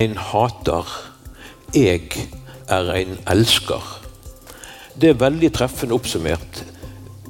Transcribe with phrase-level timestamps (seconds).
[0.00, 0.88] en hater,
[1.74, 2.02] jeg
[2.68, 4.00] er en elsker.
[5.00, 6.62] Det er veldig treffende oppsummert.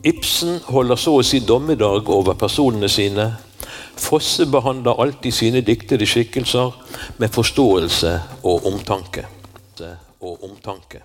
[0.05, 3.31] Ibsen holder så å si dommedag over personene sine.
[4.01, 6.77] Fosse behandler alltid sine diktede skikkelser
[7.21, 9.27] med forståelse og omtanke.
[10.25, 11.03] Og omtanke.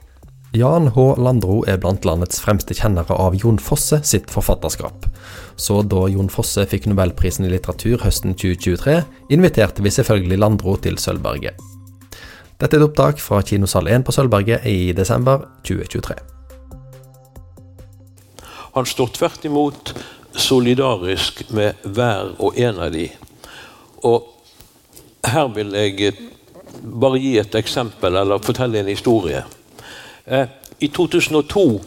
[0.51, 1.03] Jan H.
[1.21, 5.03] Landro er blant landets fremste kjennere av Jon Fosse sitt forfatterskap.
[5.61, 8.95] Så da Jon Fosse fikk nobelprisen i litteratur høsten 2023,
[9.29, 11.53] inviterte vi selvfølgelig Landro til Sølvberget.
[12.57, 16.17] Dette er et opptak fra kinosal 1 på Sølvberget i desember 2023.
[18.73, 19.93] Han står tvert imot
[20.33, 23.05] solidarisk med hver og en av de.
[24.01, 24.25] Og
[25.29, 26.17] her vil jeg
[26.81, 29.45] bare gi et eksempel, eller fortelle en historie.
[30.29, 30.47] Eh,
[30.79, 31.81] I 2002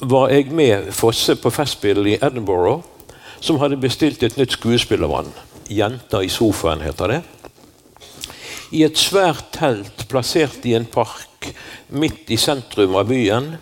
[0.00, 2.80] var jeg med Fosse på Festspillet i Edinburgh,
[3.40, 5.28] som hadde bestilt et nytt skuespill av han.
[5.68, 7.22] 'Jenta i sofaen' heter det.
[8.72, 11.52] I et svært telt plassert i en park
[11.88, 13.58] midt i sentrum av byen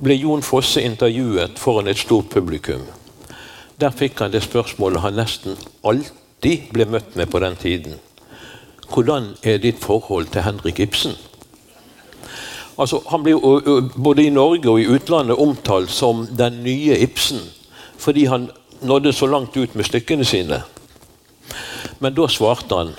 [0.00, 2.84] ble Jon Fosse intervjuet foran et stort publikum.
[3.80, 7.96] Der fikk han det spørsmålet han nesten alltid ble møtt med på den tiden.
[8.92, 11.16] Hvordan er ditt forhold til Henrik Ibsen?
[12.78, 17.40] Altså, han blir jo både i Norge og i utlandet omtalt som den nye Ibsen.
[17.98, 18.50] Fordi han
[18.82, 20.62] nådde så langt ut med stykkene sine.
[22.00, 22.92] Men da svarte han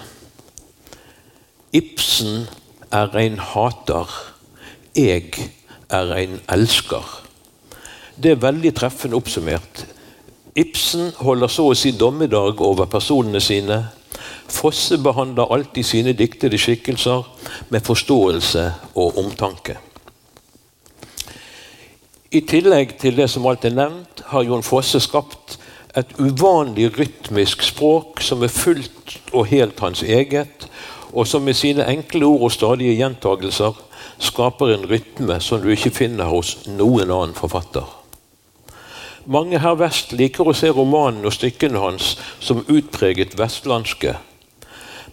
[1.73, 2.47] Ibsen
[2.91, 4.09] er en hater.
[4.95, 5.51] Jeg
[5.89, 7.03] er en elsker.
[8.17, 9.83] Det er veldig treffende oppsummert.
[10.57, 13.83] Ibsen holder så å si dommedag over personene sine.
[14.47, 17.27] Fosse behandler alltid sine diktede skikkelser
[17.69, 18.63] med forståelse
[18.95, 19.77] og omtanke.
[22.31, 25.57] I tillegg til det som alt er nevnt, har Jon Fosse skapt
[25.97, 30.67] et uvanlig rytmisk språk som er fullt og helt hans eget,
[31.13, 33.79] og som med sine enkle ord og stadige gjentagelser
[34.19, 37.85] skaper en rytme som du ikke finner hos noen annen forfatter.
[39.27, 44.13] Mange her vest liker å se romanen og stykkene hans som utpreget vestlandske,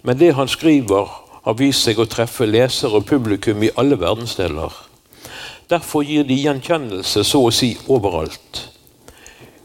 [0.04, 1.08] men det han skriver,
[1.44, 4.72] har vist seg å treffe lesere og publikum i alle verdensdeler.
[5.68, 8.62] Derfor gir de gjenkjennelse så å si overalt.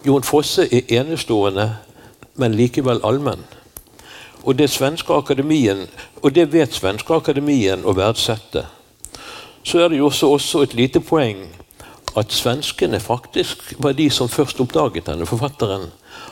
[0.07, 1.69] Jon Fosse er enestående,
[2.39, 3.43] men likevel allmenn.
[4.47, 4.69] Og det,
[6.23, 8.63] og det vet svenske akademien å verdsette.
[9.63, 11.43] Så er det jo også, også et lite poeng
[12.17, 15.89] at svenskene faktisk var de som først oppdaget denne forfatteren.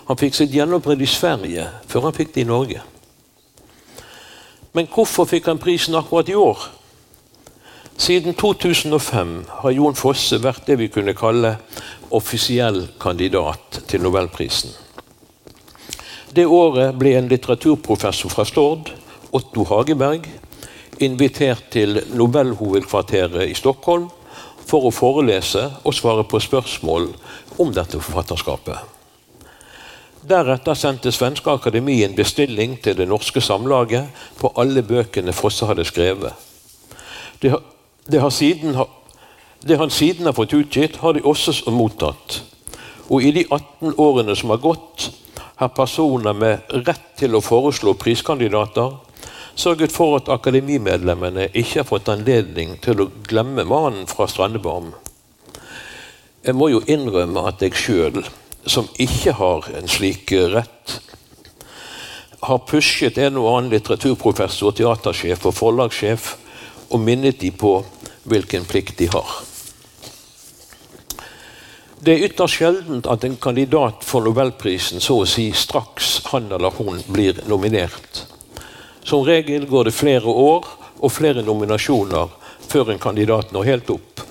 [0.08, 2.82] Han fikk sitt gjennombrudd i Sverige før han fikk det i Norge.
[4.78, 6.68] Men hvorfor fikk han prisen akkurat i år?
[7.98, 9.32] Siden 2005
[9.64, 11.56] har Jon Fosse vært det vi kunne kalle
[12.14, 14.70] offisiell kandidat til nobelprisen.
[16.30, 18.92] Det året ble en litteraturprofessor fra Stord,
[19.34, 20.28] Otto Hageberg,
[21.02, 24.12] invitert til Nobelhovedkvarteret i Stockholm
[24.68, 27.10] for å forelese og svare på spørsmål
[27.58, 28.97] om dette forfatterskapet.
[30.28, 35.86] Deretter sendte Svenske Akademi en bestilling til det norske samlaget på alle bøkene Fosse hadde
[35.88, 36.34] skrevet.
[37.40, 37.54] Det,
[38.12, 38.76] det, siden,
[39.64, 42.42] det, han siden har fått utgitt, har de også mottatt.
[43.08, 45.12] Og i de 18 årene som har gått,
[45.56, 48.98] har personer med rett til å foreslå priskandidater
[49.58, 54.92] sørget for at akademimedlemmene ikke har fått anledning til å glemme mannen fra Strandebarm.
[56.44, 58.22] Jeg må jo innrømme at jeg sjøl
[58.70, 61.00] som ikke har en slik eh, rett,
[62.48, 66.34] har pushet en og annen litteraturprofessor, teatersjef og forlagssjef
[66.94, 67.80] og minnet de på
[68.30, 69.38] hvilken plikt de har.
[71.98, 76.76] Det er ytterst sjeldent at en kandidat for nobelprisen så å si straks han eller
[76.78, 78.22] hun blir nominert.
[79.04, 80.68] Som regel går det flere år
[81.00, 82.30] og flere nominasjoner
[82.68, 84.22] før en kandidat når helt opp.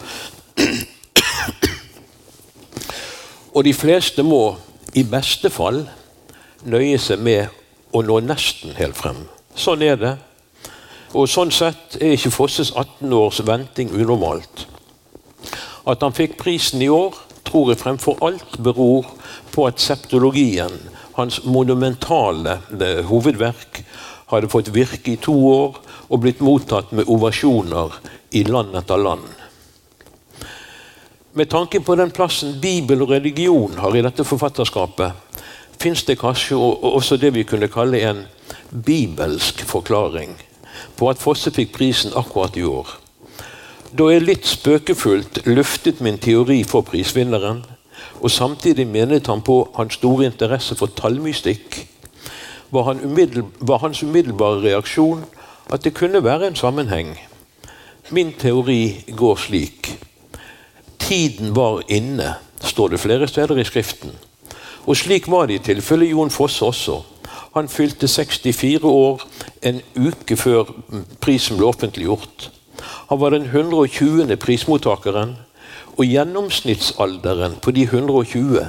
[3.57, 4.59] Og de fleste må
[4.93, 5.87] i beste fall
[6.69, 7.49] nøye seg med
[7.97, 9.23] å nå nesten helt frem.
[9.57, 10.15] Sånn er det.
[11.17, 14.67] Og sånn sett er ikke Fosses 18 års venting unormalt.
[15.89, 17.17] At han fikk prisen i år,
[17.47, 19.09] tror jeg fremfor alt beror
[19.55, 20.77] på at septologien,
[21.17, 23.81] hans monumentale eh, hovedverk,
[24.29, 25.79] hadde fått virke i to år
[26.11, 27.95] og blitt mottatt med ovasjoner
[28.37, 29.46] i land etter land.
[31.37, 35.13] Med tanke på den plassen Bibel og religion har i dette forfatterskapet,
[35.77, 38.23] fins det kanskje også det vi kunne kalle en
[38.87, 40.33] bibelsk forklaring
[40.97, 42.89] på at Fosse fikk prisen akkurat i år.
[43.93, 47.61] Da jeg litt spøkefullt luftet min teori for prisvinneren,
[48.25, 51.83] og samtidig menet han på hans store interesse for tallmystikk,
[52.73, 55.29] var, han var hans umiddelbare reaksjon
[55.69, 57.13] at det kunne være en sammenheng.
[58.09, 59.97] Min teori går slik.
[60.99, 64.11] Tiden var inne, står det flere steder i Skriften.
[64.87, 67.03] Og slik var det i tilfelle Jon Fosse også.
[67.55, 69.23] Han fylte 64 år
[69.63, 70.65] en uke før
[71.21, 72.51] prisen ble offentliggjort.
[73.09, 74.37] Han var den 120.
[74.37, 75.37] prismottakeren,
[75.97, 78.67] og gjennomsnittsalderen på de 120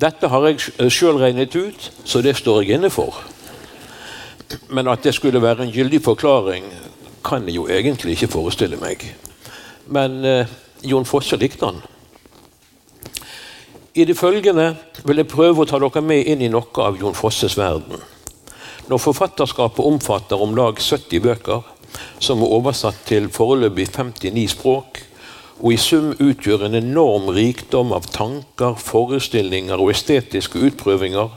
[0.00, 3.14] Dette har jeg sjøl regnet ut, så det står jeg inne for.
[4.68, 6.66] Men at det skulle være en gyldig forklaring,
[7.24, 9.04] kan jeg jo egentlig ikke forestille meg.
[9.86, 10.52] Men eh,
[10.82, 11.82] Jon Fosse likte han.
[13.94, 17.16] I det følgende vil jeg prøve å ta dere med inn i noe av Jon
[17.18, 17.98] Fosses verden.
[18.88, 21.66] Når forfatterskapet omfatter om lag 70 bøker,
[22.22, 25.02] som er oversatt til foreløpig 59 språk,
[25.60, 31.34] og i sum utgjør en enorm rikdom av tanker, forestillinger og estetiske utprøvinger,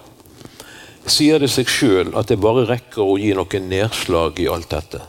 [1.10, 5.02] sier det seg sjøl at det bare rekker å gi noen nedslag i alt dette.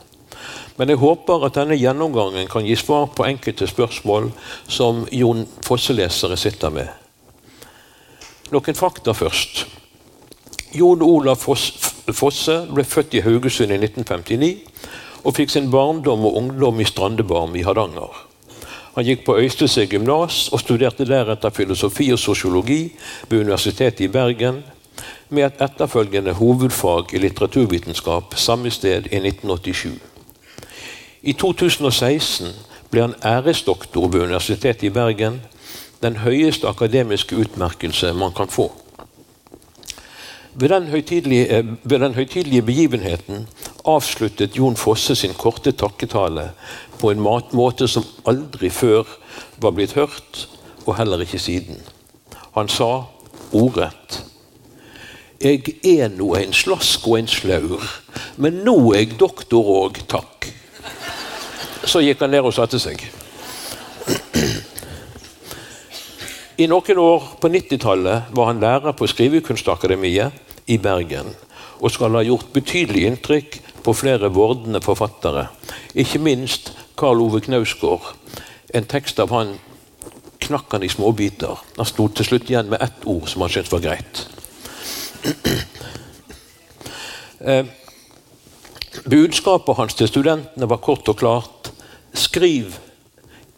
[0.75, 4.33] Men jeg håper at denne gjennomgangen kan gi svar på enkelte spørsmål
[4.67, 6.91] som Jon Fosse-lesere sitter med.
[8.51, 9.65] Noen fakta først.
[10.75, 14.53] Jon Olav Fosse ble født i Haugesund i 1959
[15.25, 18.11] og fikk sin barndom og ungdom i Strandebarm i Hardanger.
[18.95, 22.83] Han gikk på Øystese gymnas og studerte deretter filosofi og sosiologi
[23.31, 24.61] ved Universitetet i Bergen,
[25.29, 29.99] med et etterfølgende hovedfag i litteraturvitenskap samme sted i 1987.
[31.23, 32.49] I 2016
[32.91, 35.41] ble han æresdoktor ved Universitetet i Bergen,
[36.03, 38.73] den høyeste akademiske utmerkelse man kan få.
[40.55, 43.49] Ved den høytidelige, eh, begivenheten
[43.85, 46.51] avsluttet Jon Fosse sin korte takketale
[46.99, 47.21] på en
[47.53, 49.05] måte som aldri før
[49.59, 50.49] var blitt hørt,
[50.87, 51.81] og heller ikke siden.
[52.55, 53.05] Han sa
[53.53, 54.25] ordrett
[55.45, 57.83] Jeg er nå en slask og en slaur,
[58.41, 60.47] men nå er jeg doktor òg, takk.
[61.85, 63.03] Så gikk han ned og satte seg.
[66.57, 70.33] I noen år på 90-tallet var han lærer på Skrivekunstakademiet
[70.73, 71.29] i Bergen
[71.77, 75.51] og skal ha gjort betydelig inntrykk på flere vordende forfattere.
[75.93, 78.15] Ikke minst Karl Ove Knausgård.
[78.73, 79.59] En tekst av han
[80.41, 81.61] knakk han i småbiter.
[81.77, 84.25] Han sto til slutt igjen med ett ord som han syntes var greit.
[87.45, 87.67] Eh,
[89.11, 91.73] budskapet hans til studentene var kort og klart.
[92.17, 92.79] Skriv,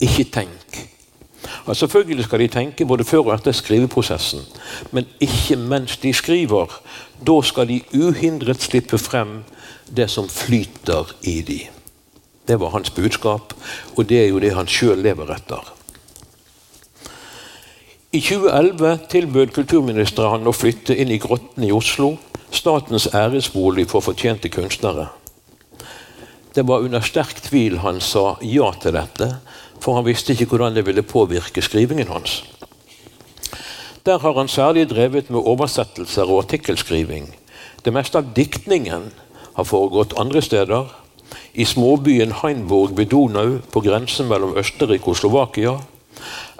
[0.02, 0.80] ikke tenk.
[1.66, 4.42] Og selvfølgelig skal de tenke både før og etter skriveprosessen,
[4.90, 6.80] men ikke mens de skriver.
[7.26, 9.42] Da skal de uhindret slippe frem
[9.86, 11.60] det som flyter i de.
[12.48, 13.54] Det var hans budskap,
[13.96, 15.75] og det er jo det han sjøl lever etter.
[18.12, 22.12] I 2011 tilbød kulturministeren han å flytte inn i Grotten i Oslo,
[22.54, 25.08] statens æresbolig for fortjente kunstnere.
[26.54, 29.26] Det var under sterk tvil han sa ja til dette,
[29.82, 32.44] for han visste ikke hvordan det ville påvirke skrivingen hans.
[34.06, 37.26] Der har han særlig drevet med oversettelser og artikkelskriving.
[37.84, 39.10] Det meste av diktningen
[39.58, 40.86] har foregått andre steder.
[41.58, 45.74] I småbyen Heinburg ved Donau, på grensen mellom Østerrike og Slovakia.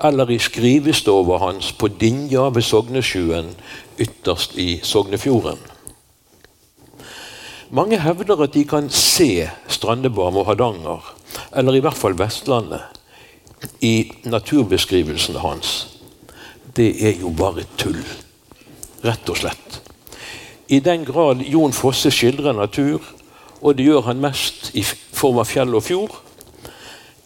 [0.05, 3.55] Eller i skrivestova hans på Dinja ved Sognesjøen,
[3.99, 5.59] ytterst i Sognefjorden.
[7.71, 11.15] Mange hevder at de kan se Strandebarm og Hardanger,
[11.57, 12.85] eller i hvert fall Vestlandet,
[13.81, 15.73] i naturbeskrivelsene hans,
[16.77, 18.03] det er jo bare tull.
[19.05, 19.81] Rett og slett.
[20.69, 23.01] I den grad Jon Fosse skildrer natur,
[23.63, 26.17] og det gjør han mest i form av fjell og fjord,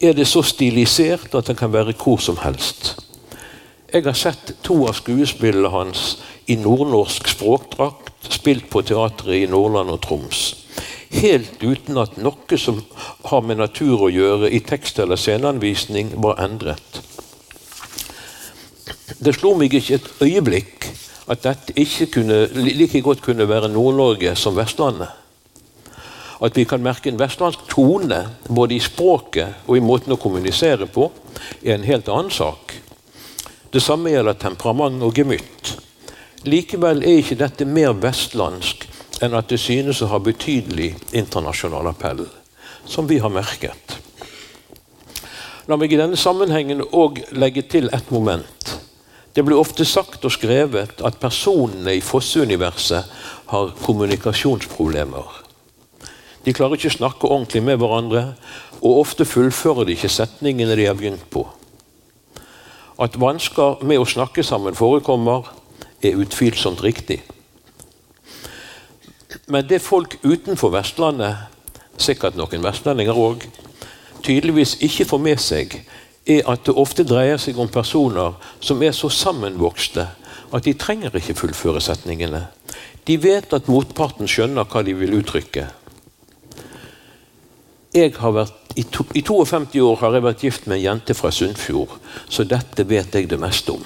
[0.00, 2.94] er det så stilisert at det kan være hvor som helst.
[3.92, 9.90] Jeg har sett to av skuespillene hans i nordnorsk språkdrakt, spilt på teatret i Nordland
[9.90, 10.60] og Troms
[11.10, 12.80] helt uten at noe som
[13.30, 17.00] har med natur å gjøre i tekst- eller sceneanvisning, var endret.
[19.18, 20.86] Det slo meg ikke et øyeblikk
[21.30, 25.10] at dette ikke kunne, like godt kunne være Nord-Norge som Vestlandet.
[26.40, 30.88] At vi kan merke en vestlandsk tone både i språket og i måten å kommunisere
[30.88, 31.10] på,
[31.62, 32.74] er en helt annen sak.
[33.70, 35.74] Det samme gjelder temperament og gemytt.
[36.48, 38.86] Likevel er ikke dette mer vestlandsk
[39.20, 42.24] enn at det synes å ha betydelig internasjonal appell,
[42.88, 43.98] som vi har merket.
[45.68, 48.72] La meg i denne sammenhengen òg legge til et moment.
[49.36, 53.12] Det blir ofte sagt og skrevet at personene i Fosse-universet
[53.52, 55.39] har kommunikasjonsproblemer.
[56.44, 58.22] De klarer ikke å snakke ordentlig med hverandre,
[58.80, 61.44] og ofte fullfører de ikke setningene de har begynt på.
[63.00, 65.52] At vansker med å snakke sammen forekommer,
[66.00, 67.20] er utvilsomt riktig.
[69.50, 71.48] Men det folk utenfor Vestlandet,
[72.00, 73.44] sikkert noen vestlendinger òg,
[74.24, 75.74] tydeligvis ikke får med seg,
[76.24, 80.06] er at det ofte dreier seg om personer som er så sammenvokste
[80.50, 82.46] at de trenger ikke fullføre setningene.
[83.06, 85.66] De vet at motparten skjønner hva de vil uttrykke.
[87.90, 91.14] Jeg har vært, i, to, I 52 år har jeg vært gift med en jente
[91.18, 91.96] fra Sunnfjord,
[92.30, 93.82] så dette vet jeg det meste om.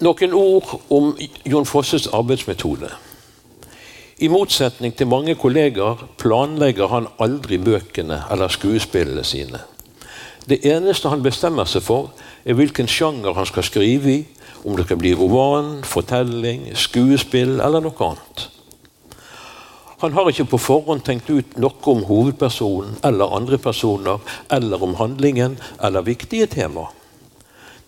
[0.00, 1.10] Noen ord om
[1.44, 2.88] Jon Fosses arbeidsmetode.
[4.24, 9.60] I motsetning til mange kolleger planlegger han aldri bøkene eller skuespillene sine.
[10.48, 12.14] Det eneste han bestemmer seg for,
[12.48, 14.24] er hvilken sjanger han skal skrive i,
[14.64, 18.46] om det skal bli roman, fortelling, skuespill eller noe annet.
[20.00, 24.94] Han har ikke på forhånd tenkt ut noe om hovedpersonen eller andre personer, eller om
[24.96, 26.86] handlingen eller viktige tema.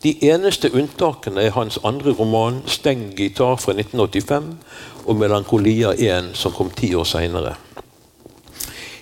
[0.03, 4.59] De eneste unntakene er hans andre roman 'Steng gitar' fra 1985
[5.07, 7.55] og 'Melankolia 1', som kom ti år seinere.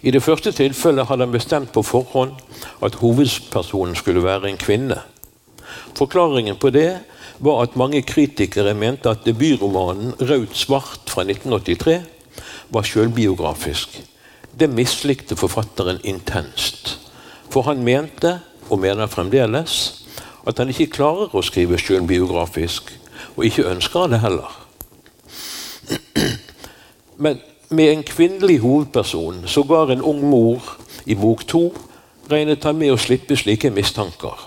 [0.03, 2.33] I det første tilfellet hadde han bestemt på forhånd
[2.83, 5.01] at hovedpersonen skulle være en kvinne.
[5.99, 6.99] Forklaringen på det
[7.39, 12.20] var at mange kritikere mente at debutromanen 'Raut svart' fra 1983
[12.71, 14.01] var selvbiografisk.
[14.61, 16.99] Det mislikte forfatteren intenst.
[17.51, 18.39] For han mente,
[18.71, 20.05] og mener fremdeles,
[20.47, 22.93] at han ikke klarer å skrive selvbiografisk,
[23.37, 24.57] og ikke ønsker det heller.
[27.25, 31.71] Men med en kvinnelig hovedperson, sågar en ung mor, i bok to,
[32.31, 34.47] regnet han med å slippe slike mistanker.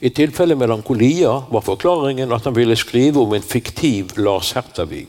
[0.00, 5.08] I tilfellet Melankolia var forklaringen at han ville skrive om en fiktiv Lars Hertavig.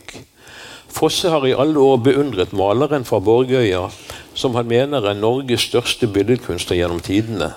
[0.98, 3.84] Fosse har i alle år beundret maleren fra Borgøya,
[4.34, 7.52] som han mener er Norges største billedkunstner gjennom tidene.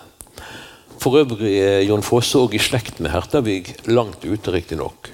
[1.01, 5.09] For øvrig er Jon Fosse òg i slekt med Hertavig, langt ute riktignok.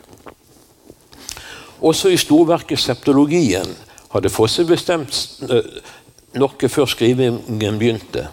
[1.80, 3.72] Også i storverket Septologien
[4.12, 5.16] hadde Fosse bestemt
[5.48, 5.72] eh,
[6.36, 8.26] noe før skrivingen begynte,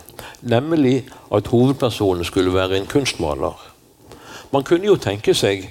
[0.43, 3.55] nemlig at hovedpersonen skulle være en kunstmaler.
[4.51, 5.69] Man kunne jo tenke seg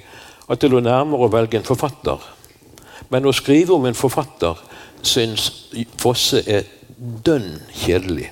[0.48, 2.24] at det lå nærmere å velge en forfatter.
[3.08, 4.60] Men å skrive om en forfatter
[5.04, 5.50] syns
[6.00, 6.64] Fosse er
[6.96, 8.30] dønn kjedelig.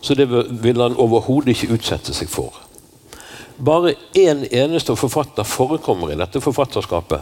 [0.00, 2.54] Så det vil han overhodet ikke utsette seg for.
[3.60, 7.20] Bare én eneste forfatter forekommer i dette forfatterskapet.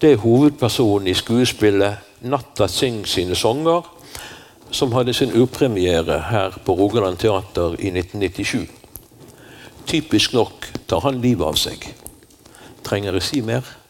[0.00, 3.84] Det er hovedpersonen i skuespillet 'Natta syng sine sanger',
[4.70, 8.68] som hadde sin urpremiere her på Rogaland Teater i 1997.
[9.86, 11.94] Typisk nok tar han livet av seg.
[12.84, 13.83] Trenger jeg si mer?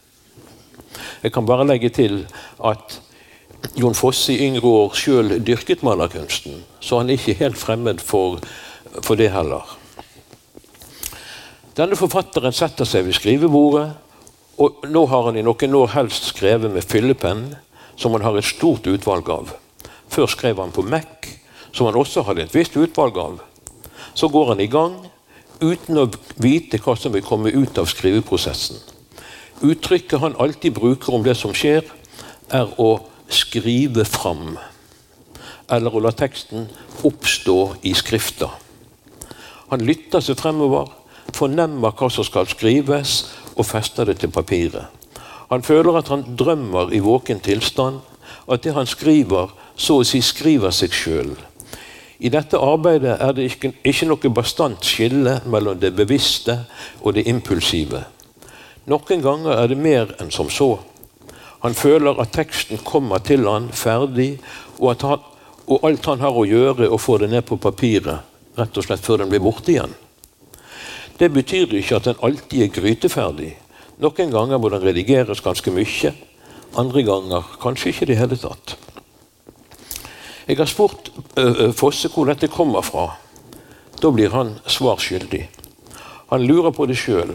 [1.22, 2.22] Jeg kan bare legge til
[2.64, 3.00] at
[3.80, 8.38] Jon Fosse i yngre år sjøl dyrket malerkunsten, så han er ikke helt fremmed for,
[9.00, 9.64] for det heller.
[11.74, 13.88] Denne forfatteren setter seg ved skrivebordet,
[14.62, 17.48] og nå har han i noen år helst skrevet med fyllepenn,
[17.98, 19.50] som han har et stort utvalg av.
[20.12, 21.26] Før skrev han på Mac,
[21.74, 23.40] som han også hadde et visst utvalg av.
[24.14, 25.00] Så går han i gang,
[25.58, 26.06] uten å
[26.42, 28.93] vite hva som vil komme ut av skriveprosessen.
[29.64, 31.86] Uttrykket han alltid bruker om det som skjer,
[32.52, 32.90] er å
[33.32, 34.58] skrive fram.
[35.72, 36.66] Eller å la teksten
[37.04, 38.50] oppstå i skrifta.
[39.70, 40.90] Han lytter seg fremover,
[41.32, 43.22] fornemmer hva som skal skrives,
[43.56, 44.90] og fester det til papiret.
[45.48, 48.02] Han føler at han drømmer i våken tilstand,
[48.50, 51.32] at det han skriver, så å si skriver seg sjøl.
[52.20, 56.60] I dette arbeidet er det ikke, ikke noe bastant skille mellom det bevisste
[57.02, 58.04] og det impulsive.
[58.90, 60.76] Noen ganger er det mer enn som så.
[61.64, 64.34] Han føler at teksten kommer til han ferdig,
[64.76, 65.22] og, han,
[65.64, 68.26] og alt han har å gjøre, er å få det ned på papiret,
[68.58, 69.94] rett og slett før den blir borte igjen.
[71.16, 73.52] Det betyr ikke at den alltid er gryteferdig.
[74.02, 76.12] Noen ganger må den redigeres ganske mye,
[76.76, 78.76] andre ganger kanskje ikke i det hele tatt.
[80.44, 83.14] Jeg har spurt uh, Fosse hvor dette kommer fra.
[84.02, 85.46] Da blir han svar skyldig.
[86.28, 87.32] Han lurer på det sjøl.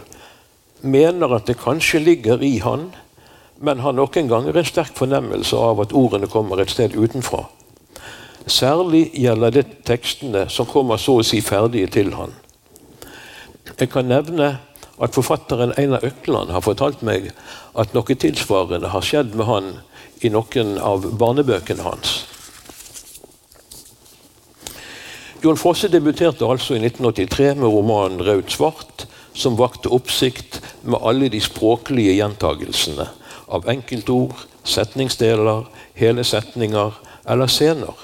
[0.81, 2.89] Mener at det kanskje ligger i han,
[3.59, 7.43] men har noen ganger en sterk fornemmelse av at ordene kommer et sted utenfra.
[8.48, 12.31] Særlig gjelder det tekstene som kommer så å si ferdige til han.
[13.75, 14.55] Jeg kan nevne
[15.00, 17.29] at forfatteren Einar Økland har fortalt meg
[17.79, 19.69] at noe tilsvarende har skjedd med han
[20.24, 22.17] i noen av barnebøkene hans.
[25.39, 29.05] Jon Fosse debuterte altså i 1983 med romanen 'Raud svart',
[29.39, 33.08] som vakte oppsikt med alle de språklige gjentagelsene
[33.50, 34.36] av enkeltord,
[34.67, 35.65] setningsdeler,
[35.98, 36.98] hele setninger
[37.29, 37.96] eller scener.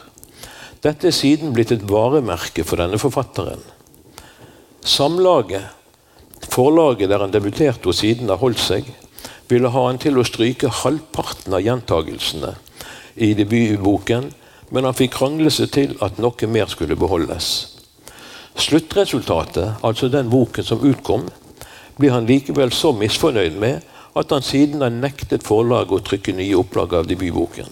[0.86, 3.62] Dette er siden blitt et varemerke for denne forfatteren.
[4.86, 5.66] Samlaget,
[6.50, 8.88] forlaget der han debuterte og siden har holdt seg,
[9.50, 12.56] ville ha han til å stryke halvparten av gjentagelsene
[13.16, 14.32] i debutboken,
[14.74, 17.75] men han fikk krangle seg til at noe mer skulle beholdes.
[18.56, 21.28] Sluttresultatet, altså den boken som utkom,
[21.98, 23.84] blir han likevel så misfornøyd med
[24.16, 27.68] at han siden har nektet forlaget å trykke nye opplag av debutboken.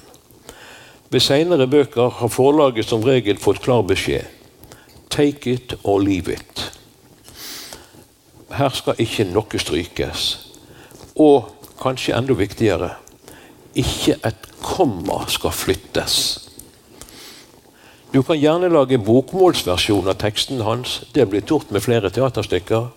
[1.14, 4.28] Ved senere bøker har forlaget som regel fått klar beskjed.
[5.14, 6.64] Take it or leave it.
[8.54, 10.24] Her skal ikke noe strykes.
[11.22, 12.96] Og kanskje enda viktigere
[13.78, 16.43] ikke et komma skal flyttes.
[18.14, 21.00] Du kan gjerne lage bokmålsversjon av teksten hans.
[21.14, 22.92] Det er blitt gjort med flere teaterstykker.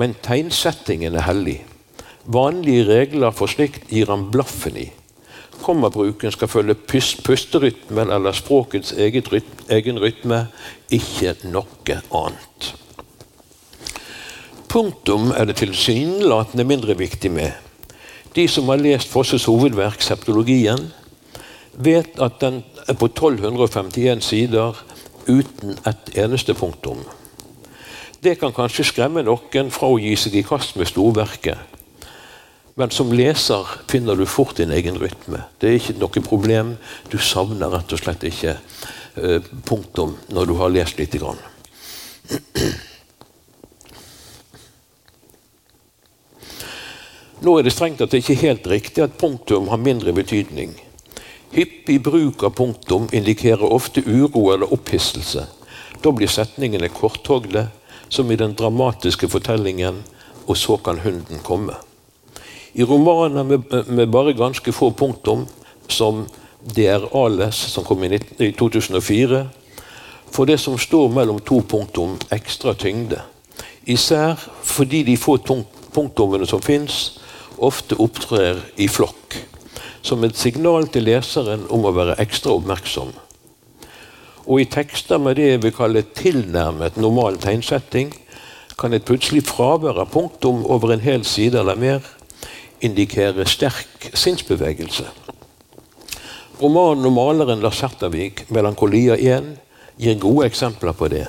[0.00, 1.60] Men tegnsettingen er hellig.
[2.26, 4.90] Vanlige regler for slikt gir han blaffen i
[5.62, 6.74] kommabruken skal følge
[7.24, 10.44] pusterytmen eller språkets egen rytme,
[10.90, 12.70] ikke noe annet.
[14.70, 17.52] Punktum er det tilsynelatende mindre viktig med.
[18.34, 20.92] De som har lest Fosses hovedverk, septologien,
[21.84, 24.76] vet at den er på 1251 sider
[25.28, 27.02] uten et eneste punktum.
[28.20, 31.58] Det kan kanskje skremme noen fra å gi seg i kast med storverket.
[32.76, 35.42] Men som leser finner du fort din egen rytme.
[35.60, 36.76] Det er ikke noe problem.
[37.12, 41.40] Du savner rett og slett ikke uh, punktum når du har lest lite grann.
[47.40, 50.76] Nå er det strengt at det ikke er helt riktig at punktum har mindre betydning.
[51.50, 55.46] Hyppig bruk av punktum indikerer ofte uro eller opphisselse.
[56.02, 57.66] Da blir setningene korthogde,
[58.08, 60.02] som i den dramatiske fortellingen
[60.46, 61.74] 'Og så kan hunden komme'.
[62.74, 65.46] I romaner med, med, bare ganske få punktum,
[65.88, 66.26] som
[66.74, 69.48] DR Ales, som kom i, 19, i 2004,
[70.30, 73.20] får det som står mellom to punktum, ekstra tyngde.
[73.86, 75.38] Især fordi de få
[75.92, 77.20] punktumene som fins,
[77.58, 79.19] ofte opptrer i flokk.
[80.02, 83.12] Som et signal til leseren om å være ekstra oppmerksom.
[84.46, 88.14] Og i tekster med det jeg vil kalle tilnærmet normal tegnsetting,
[88.80, 92.06] kan et plutselig fravær av punktum over en hel side eller mer
[92.80, 95.04] indikere sterk sinnsbevegelse.
[96.60, 99.56] Romanen om maleren Lars Hertavik, 'Melankolia 1',
[99.98, 101.26] gir gode eksempler på det.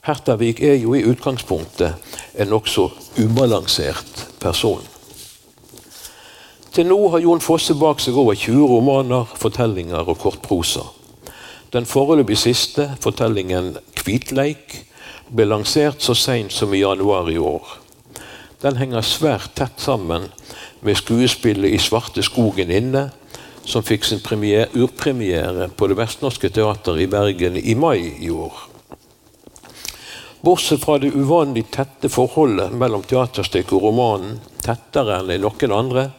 [0.00, 1.94] Hertavik er jo i utgangspunktet
[2.38, 4.84] en nokså ubalansert person.
[6.76, 10.82] Til nå har Jon Fosse bak seg over 20 romaner, fortellinger og kortprosa.
[11.72, 14.74] Den foreløpig siste, fortellingen 'Kvitleik',
[15.32, 17.78] ble lansert så seint som i januar i år.
[18.60, 20.28] Den henger svært tett sammen
[20.82, 23.10] med skuespillet 'I svarte skogen inne',
[23.64, 28.52] som fikk sin premiere, urpremiere på Det Vestnorske Teater i Bergen i mai i år.
[30.44, 36.10] Bortsett fra det uvanlig tette forholdet mellom teaterstykket og romanen, tettere enn i noen andre,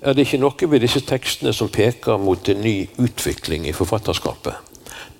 [0.00, 4.54] er det ikke noe ved disse tekstene som peker mot en ny utvikling i forfatterskapet.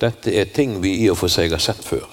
[0.01, 2.07] Dette er ting vi i og for seg har sett før.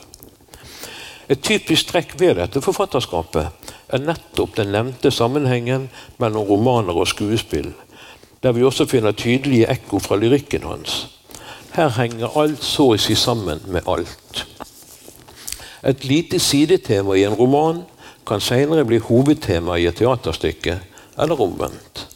[1.29, 5.89] Et typisk trekk ved dette forfatterskapet er nettopp den nevnte sammenhengen
[6.21, 7.73] mellom romaner og skuespill,
[8.43, 11.07] der vi også finner tydelige ekko fra lyrikken hans.
[11.77, 14.45] Her henger alt så å si sammen med alt.
[15.85, 17.85] Et lite sidetema i en roman
[18.27, 20.79] kan senere bli hovedtema i et teaterstykke,
[21.19, 22.08] eller omvendt.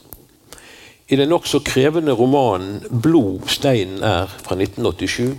[1.12, 5.36] I den nokså krevende romanen 'Blod, steinen er' fra 1987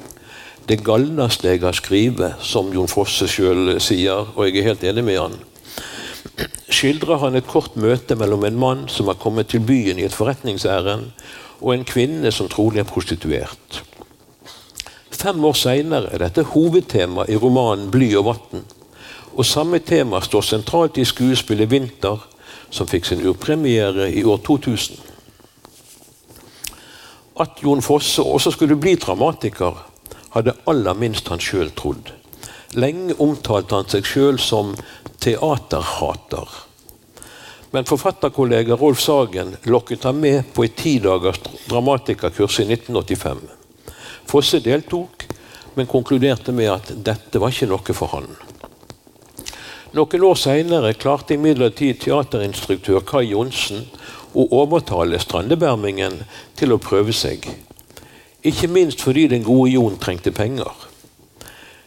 [0.69, 5.03] det galneste jeg har skrevet, som Jon Fosse sjøl sier, og jeg er helt enig
[5.03, 5.41] med han
[6.73, 10.15] skildrer han et kort møte mellom en mann som har kommet til byen i et
[10.15, 11.11] forretningsærend,
[11.61, 13.81] og en kvinne som trolig er prostituert.
[15.13, 18.65] Fem år seinere er dette hovedtema i romanen 'Bly og vann'.
[19.33, 22.27] Og samme tema står sentralt i skuespillet 'Vinter',
[22.69, 25.12] som fikk sin urpremiere i år 2000.
[27.35, 29.79] At Jon Fosse også skulle bli dramatiker,
[30.35, 32.11] hadde aller minst han sjøl trodd.
[32.77, 34.73] Lenge omtalte han seg sjøl som
[35.21, 36.49] teaterhater.
[37.73, 43.41] Men forfatterkollega Rolf Sagen lokket ham med på et ti dagers dramatikerkurs i 1985.
[44.29, 45.25] Fosse deltok,
[45.73, 48.29] men konkluderte med at dette var ikke noe for han.
[49.93, 53.87] Noen år seinere klarte imidlertid teaterinstruktør Kai Johnsen
[54.33, 56.13] å overtale Strandebermingen
[56.59, 57.47] til å prøve seg.
[58.43, 60.73] Ikke minst fordi den gode Jon trengte penger.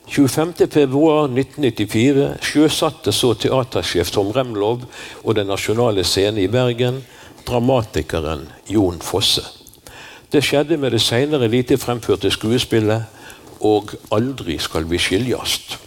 [0.07, 4.81] 25.2.1994 sjøsatte så teatersjef Tom Remlov
[5.25, 7.03] og Den nasjonale scene i Bergen
[7.47, 9.43] dramatikeren Jon Fosse.
[10.33, 13.03] Det skjedde med det senere lite fremførte skuespillet
[13.61, 15.79] 'Og aldri skal vi skiljast'.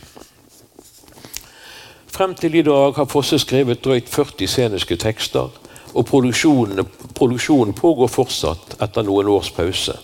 [2.07, 5.49] Frem til i dag har Fosse skrevet drøyt 40 sceniske tekster,
[5.93, 6.85] og produksjonen,
[7.17, 9.95] produksjonen pågår fortsatt etter noen års pause.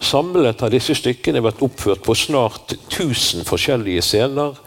[0.00, 4.58] Samlet har disse stykkene vært oppført på snart 1000 forskjellige scener,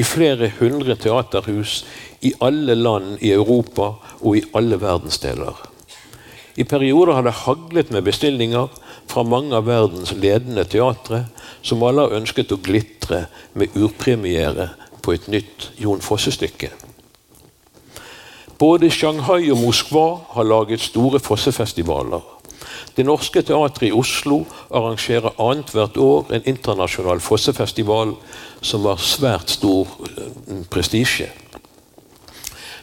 [0.00, 1.82] i flere hundre teaterhus,
[2.24, 5.54] i alle land i Europa og i alle verdensdeler.
[6.58, 8.72] I perioder har det haglet med bestillinger
[9.08, 11.26] fra mange av verdens ledende teatre,
[11.62, 14.72] som alle har ønsket å glitre med urpremiere
[15.04, 16.72] på et nytt Jon Fosse-stykke.
[18.58, 22.24] Både Shanghai og Moskva har laget store fossefestivaler.
[22.96, 24.40] Det Norske Teatret i Oslo
[24.74, 28.16] arrangerer annethvert år en internasjonal fossefestival
[28.60, 31.30] som har svært stor eh, prestisje.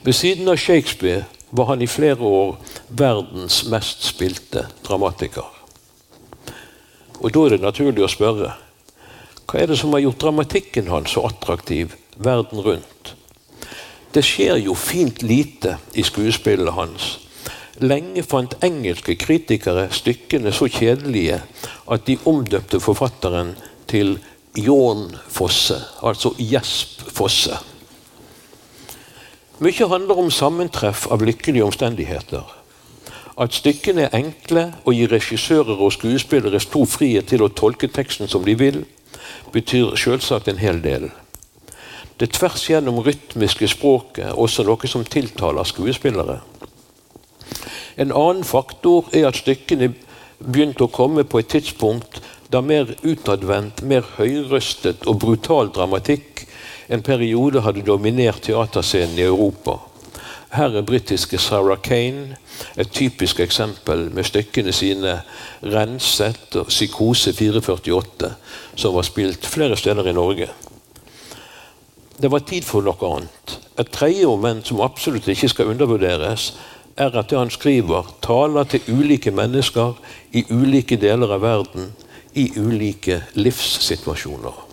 [0.06, 2.56] Ved siden av Shakespeare var han i flere år
[2.88, 5.52] verdens mest spilte dramatiker.
[7.20, 8.56] Og Da er det naturlig å spørre
[9.46, 12.95] hva er det som har gjort dramatikken hans så attraktiv verden rundt?
[14.16, 17.08] Det skjer jo fint lite i skuespillet hans.
[17.84, 21.42] Lenge fant engelske kritikere stykkene så kjedelige
[21.92, 23.52] at de omdøpte forfatteren
[23.92, 24.16] til
[24.56, 27.60] Jån Fosse, altså Gjesp Fosse.
[29.60, 32.48] Mye handler om sammentreff av lykkelige omstendigheter.
[33.36, 38.32] At stykkene er enkle og gir regissører og skuespillere stor frihet til å tolke teksten
[38.32, 38.82] som de vil,
[39.52, 41.12] betyr selvsagt en hel del.
[42.20, 46.40] Det tvers gjennom rytmiske språket også noe som tiltaler skuespillere.
[47.98, 49.92] En annen faktor er at stykkene
[50.40, 56.46] begynte å komme på et tidspunkt da mer utadvendt, mer høyrøstet og brutal dramatikk
[56.88, 59.80] en periode hadde dominert teaterscenen i Europa.
[60.56, 62.38] Her er britiske Sarah Kane
[62.80, 65.22] et typisk eksempel med stykkene sine
[65.64, 68.32] 'Renset' og 'Psykose 448',
[68.76, 70.50] som var spilt flere steder i Norge.
[72.22, 73.58] Det var tid for noe annet.
[73.80, 76.54] Et tredje moment som absolutt ikke skal undervurderes,
[76.96, 79.98] er at det han skriver, taler til ulike mennesker
[80.32, 81.92] i ulike deler av verden,
[82.36, 84.64] i ulike livssituasjoner.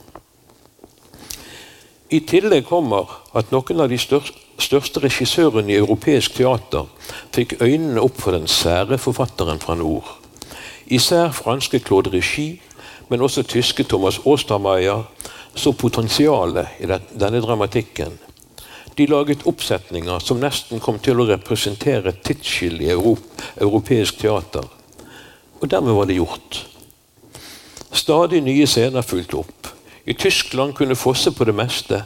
[2.13, 6.91] I tillegg kommer at noen av de største regissørene i europeisk teater
[7.35, 10.07] fikk øynene opp for den sære forfatteren fra nord.
[10.87, 12.61] Især franske Claude Regi,
[13.09, 15.07] men også tyske Thomas Ostermeier
[15.55, 18.19] så potensialet i denne dramatikken.
[18.95, 24.67] De laget oppsetninger som nesten kom til å representere et tidsskille i europeisk teater.
[25.61, 26.65] Og dermed var det gjort.
[27.93, 29.73] Stadig nye scener fulgte opp.
[30.05, 32.03] I Tyskland kunne Fosse på det meste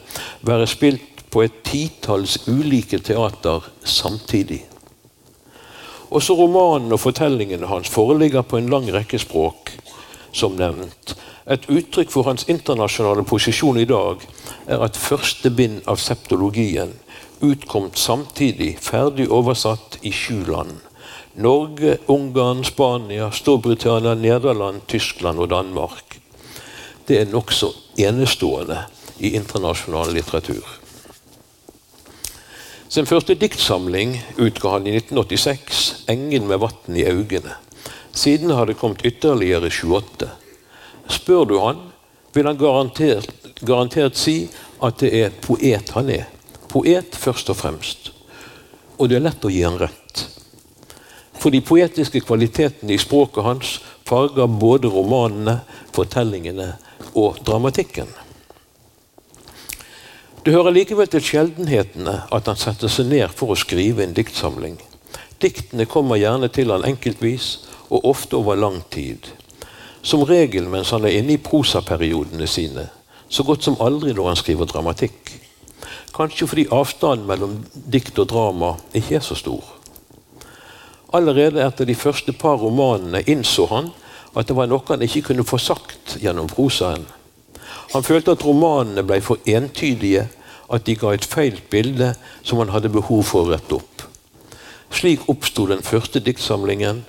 [0.47, 4.63] være spilt på et titalls ulike teater samtidig.
[6.11, 9.73] Også romanen og fortellingene hans foreligger på en lang rekke språk,
[10.37, 11.15] som nevnt.
[11.47, 14.23] Et uttrykk for hans internasjonale posisjon i dag
[14.67, 16.93] er at første bind av septologien
[17.45, 20.79] utkom samtidig, ferdig oversatt i sju land.
[21.37, 26.21] Norge, Ungarn, Spania, Storbritannia, Nederland, Tyskland og Danmark
[27.07, 27.71] det er nokså
[28.03, 28.81] enestående
[29.23, 30.65] i internasjonal litteratur.
[32.89, 37.66] Sin første diktsamling utga han i 1986, 'Engen med vatn i øynene'.
[38.17, 40.29] Siden har det kommet ytterligere 28.
[41.09, 41.83] Spør du han,
[42.33, 43.29] vil han garantert,
[43.61, 44.47] garantert si
[44.81, 46.25] at det er poet han er.
[46.73, 48.11] Poet først og fremst.
[48.97, 50.25] Og det er lett å gi han rett.
[51.37, 53.75] For de poetiske kvalitetene i språket hans
[54.09, 55.59] farger både romanene,
[55.93, 56.73] fortellingene
[57.13, 58.09] og dramatikken.
[60.41, 64.81] Det hører likevel til sjeldenhetene at han setter seg ned for å skrive en diktsamling.
[65.43, 67.49] Diktene kommer gjerne til han enkeltvis,
[67.91, 69.31] og ofte over lang tid.
[70.03, 72.89] Som regel mens han er inne i prosaperiodene sine,
[73.29, 75.33] så godt som aldri når han skriver dramatikk.
[76.17, 79.65] Kanskje fordi avstanden mellom dikt og drama ikke er så stor.
[81.15, 83.93] Allerede etter de første par romanene innså han
[84.37, 87.07] at det var noe han ikke kunne få sagt gjennom prosaen.
[87.95, 90.27] Han følte at romanene ble for entydige,
[90.67, 92.11] at de ga et feil bilde
[92.43, 94.03] som han hadde behov for å rette opp.
[94.91, 97.05] Slik oppsto den første diktsamlingen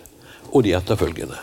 [0.51, 1.39] og de etterfølgende.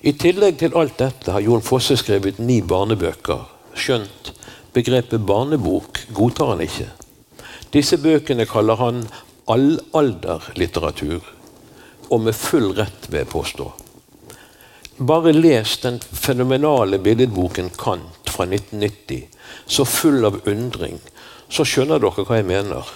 [0.00, 3.42] I tillegg til alt dette har Jon Fosse skrevet ni barnebøker.
[3.76, 4.32] Skjønt
[4.72, 6.88] begrepet barnebok godtar han ikke.
[7.74, 9.04] Disse bøkene kaller han
[9.50, 11.20] allalderlitteratur
[12.10, 13.66] og med full rett, vil jeg påstå.
[15.06, 19.28] Bare les den fenomenale billedboken Kant fra 1990,
[19.66, 20.98] så full av undring,
[21.48, 22.90] så skjønner dere hva jeg mener.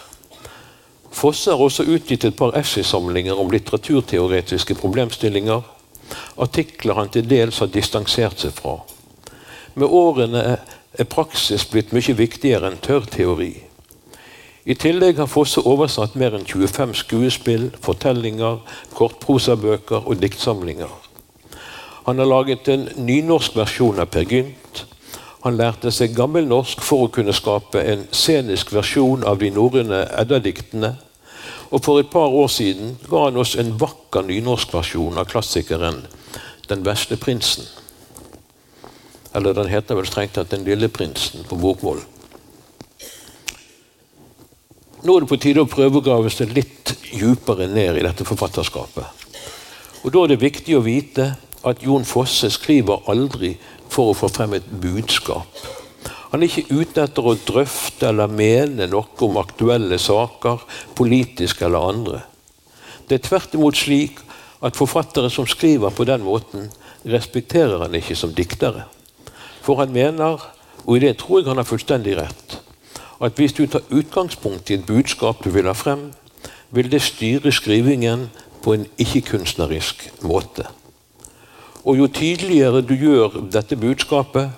[1.15, 5.63] Fosse har også utgitt et par essaysamlinger om litteraturteoretiske problemstillinger.
[6.43, 8.81] Artikler han til dels har distansert seg fra.
[9.75, 10.43] Med årene
[10.99, 13.53] er praksis blitt mye viktigere enn tørr teori.
[14.65, 18.63] I tillegg har Fosse oversatt mer enn 25 skuespill, fortellinger,
[18.97, 20.93] kortprosabøker og diktsamlinger.
[22.07, 24.85] Han har laget en nynorsk versjon av Per Gynt.
[25.45, 30.95] Han lærte seg gammelnorsk for å kunne skape en scenisk versjon av de norrøne eddadiktene.
[31.75, 36.05] Og for et par år siden ga han oss en vakker nynorskversjon av klassikeren
[36.69, 37.67] 'Den vesle prinsen'.
[39.35, 42.01] Eller den heter vel strengt tatt 'Den lille prinsen' på bokmål.
[45.05, 48.25] Nå er det på tide å prøve å grave seg litt djupere ned i dette
[48.25, 49.05] forfatterskapet.
[50.05, 53.59] Og Da er det viktig å vite at Jon Fosse skriver aldri
[53.89, 55.49] for å få frem et budskap.
[56.35, 60.65] Han er ikke ute etter å drøfte eller mene noe om aktuelle saker,
[60.99, 62.23] politiske eller andre.
[63.07, 64.19] Det er tvert imot slik
[64.59, 66.73] at forfattere som skriver på den måten,
[67.07, 68.83] respekterer han ikke som diktere.
[69.63, 70.43] For han mener,
[70.83, 72.57] og i det tror jeg han har fullstendig rett,
[73.23, 76.09] at hvis du tar utgangspunkt i et budskap du vil ha frem,
[76.75, 78.27] vil det styre skrivingen
[78.67, 80.67] på en ikke-kunstnerisk måte.
[81.87, 84.51] Og jo tydeligere du gjør dette budskapet,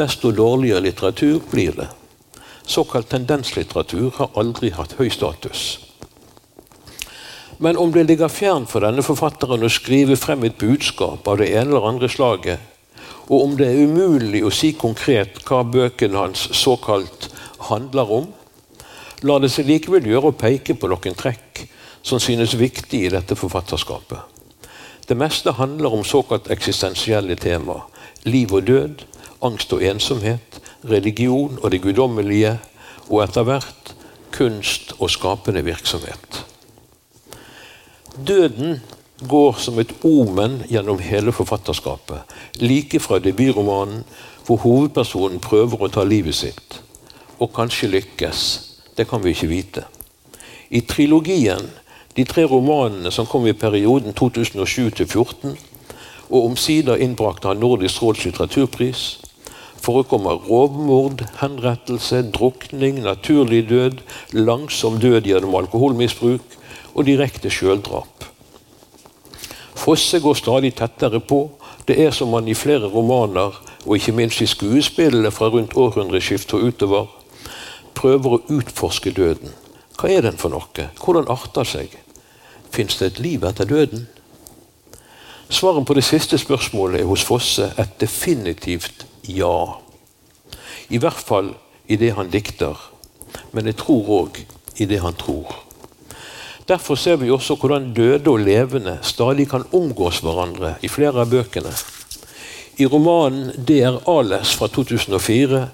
[0.00, 1.88] desto dårligere litteratur blir det.
[2.64, 5.78] Såkalt tendenslitteratur har aldri hatt høy status.
[7.60, 11.50] Men om det ligger fjern for denne forfatteren å skrive frem et budskap av det
[11.52, 12.62] ene eller andre slaget,
[13.28, 17.28] og om det er umulig å si konkret hva bøkene hans såkalt
[17.68, 18.30] handler om,
[19.28, 21.66] lar det seg likevel gjøre å peke på noen trekk
[22.02, 24.18] som synes viktig i dette forfatterskapet.
[25.06, 27.82] Det meste handler om såkalt eksistensielle tema.
[28.24, 29.04] Liv og død,
[29.42, 32.58] angst og ensomhet, religion og det guddommelige,
[33.08, 33.94] og etter hvert
[34.32, 36.44] kunst og skapende virksomhet.
[38.26, 38.80] Døden
[39.28, 42.20] går som et omen gjennom hele forfatterskapet.
[42.60, 44.04] Like fra debutromanen,
[44.46, 46.80] hvor hovedpersonen prøver å ta livet sitt.
[47.38, 48.42] Og kanskje lykkes.
[48.96, 49.84] Det kan vi ikke vite.
[50.70, 51.70] I trilogien,
[52.16, 55.56] de tre romanene som kom i perioden 2007-2014,
[56.30, 59.04] og omsider innbrakte han Nordisk råds litteraturpris,
[59.80, 66.58] forekommer rovmord, henrettelse, drukning, naturlig død, langsom død gjennom alkoholmisbruk
[66.94, 68.26] og direkte sjøldrap.
[69.80, 71.46] Fosse går stadig tettere på.
[71.88, 76.58] Det er som man i flere romaner, og ikke minst i skuespillene fra rundt århundreskiftet
[76.58, 77.06] og utover,
[77.96, 79.52] prøver å utforske døden.
[79.96, 80.88] Hva er den for noe?
[81.00, 81.96] Hvordan arter seg?
[82.70, 84.06] Fins det et liv etter døden?
[85.50, 89.80] Svaret på det siste spørsmålet er hos Fosse et definitivt ja.
[90.88, 91.52] I hvert fall
[91.86, 92.78] i det han dikter,
[93.50, 94.40] men jeg tror òg
[94.80, 95.50] i det han tror.
[96.70, 101.30] Derfor ser vi også hvordan døde og levende stadig kan omgås hverandre i flere av
[101.32, 101.72] bøkene.
[102.78, 105.64] I romanen 'DR Ales' fra 2004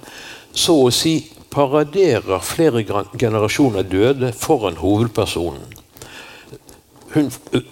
[0.53, 1.19] så å si
[1.53, 2.85] paraderer flere
[3.19, 5.75] generasjoner døde foran hovedpersonen.
[7.15, 7.31] Hun,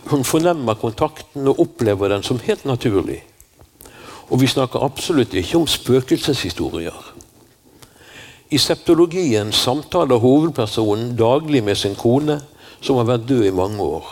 [0.09, 3.23] hun fornemmer kontakten og opplever den som helt naturlig.
[4.35, 6.97] Og vi snakker absolutt ikke om spøkelseshistorier.
[8.51, 12.41] I septologien samtaler hovedpersonen daglig med sin kone
[12.83, 14.09] som har vært død i mange år.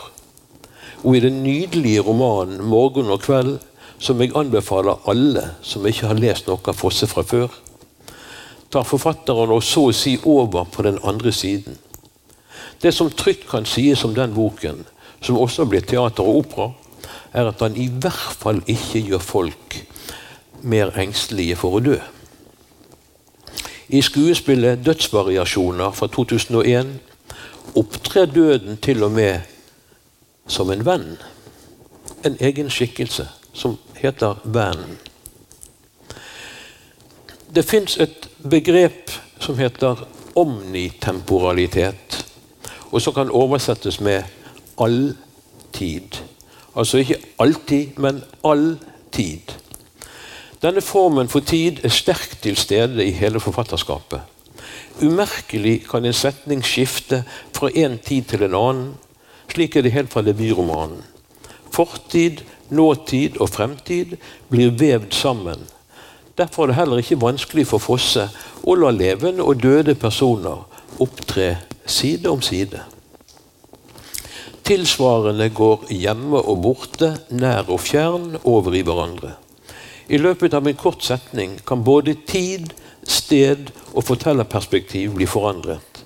[1.03, 3.59] Og i den nydelige romanen 'Morgen og kveld',
[3.99, 7.49] som jeg anbefaler alle som ikke har lest noe av Fosse fra før,
[8.71, 11.77] tar forfatteren og så å si over på den andre siden.
[12.81, 14.85] Det som trygt kan sies om den boken,
[15.21, 16.71] som også blir teater og opera,
[17.33, 19.83] er at han i hvert fall ikke gjør folk
[20.63, 21.97] mer engstelige for å dø.
[23.89, 26.99] I skuespillet 'Dødsvariasjoner' fra 2001
[27.75, 29.39] opptrer døden til og med
[30.47, 31.17] som en venn.
[32.25, 34.97] En egen skikkelse som heter vennen.
[37.55, 42.25] Det fins et begrep som heter omnitemporalitet,
[42.91, 44.23] og som kan oversettes med
[44.81, 46.17] alltid.
[46.75, 48.77] Altså ikke alltid, men all
[49.11, 49.53] tid.
[50.63, 54.21] Denne formen for tid er sterkt til stede i hele forfatterskapet.
[55.03, 58.93] Umerkelig kan en setning skifte fra en tid til en annen.
[59.51, 61.03] Slik er det helt fra debutromanen.
[61.73, 64.15] Fortid, nåtid og fremtid
[64.49, 65.67] blir vevd sammen.
[66.37, 68.29] Derfor er det heller ikke vanskelig for Fosse
[68.63, 70.63] å la levende og døde personer
[71.03, 72.79] opptre side om side.
[74.63, 79.42] Tilsvarende går hjemme og borte, nær og fjern, over i hverandre.
[80.07, 86.03] I løpet av en kort setning kan både tid, sted og fortellerperspektiv bli forandret.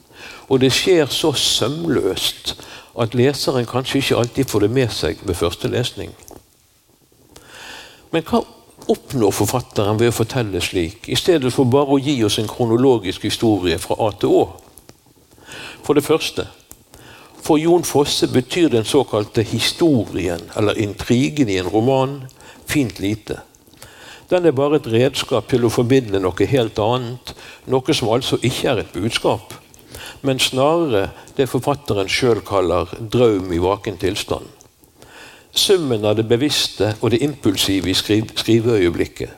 [0.50, 2.56] Og det skjer så sømløst
[2.98, 6.14] at leseren kanskje ikke alltid får det med seg ved første lesning.
[8.12, 8.42] Men hva
[8.88, 13.28] oppnår forfatteren ved å fortelle slik, i stedet for bare å gi oss en kronologisk
[13.28, 14.46] historie fra A til Å?
[15.84, 16.48] For det første,
[17.44, 22.18] for Jon Fosse betyr den såkalte historien, eller intrigen i en roman,
[22.68, 23.42] fint lite.
[24.30, 27.32] Den er bare et redskap til å formidle noe helt annet,
[27.72, 29.54] noe som altså ikke er et budskap,
[30.28, 31.06] men snarere
[31.38, 34.50] det forfatteren sjøl kaller drøm i vaken tilstand.
[35.56, 39.32] Summen av det bevisste og det impulsive i skriv skriveøyeblikket.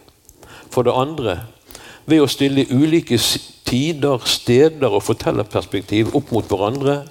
[0.73, 1.37] For det andre,
[2.09, 3.19] ved å stille ulike
[3.69, 7.03] tider, steder og fortellerperspektiv opp mot hverandre,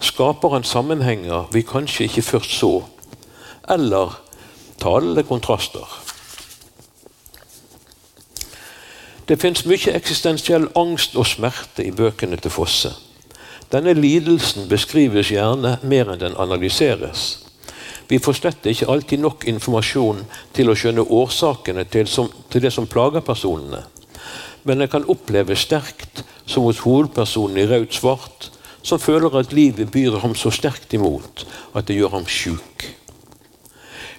[0.00, 2.72] skaper han sammenhenger vi kanskje ikke først så,
[3.70, 4.16] eller
[4.80, 6.01] talende kontraster.
[9.26, 12.90] Det fins mye eksistensiell angst og smerte i bøkene til Fosse.
[13.72, 17.22] Denne lidelsen beskrives gjerne mer enn den analyseres.
[18.10, 22.72] Vi får slett ikke alltid nok informasjon til å skjønne årsakene til, som, til det
[22.74, 23.84] som plager personene.
[24.68, 28.50] Men det kan oppleves sterkt, som hos hovedpersonen i Raut Svart,
[28.82, 32.84] som føler at livet byr ham så sterkt imot at det gjør ham sjuk.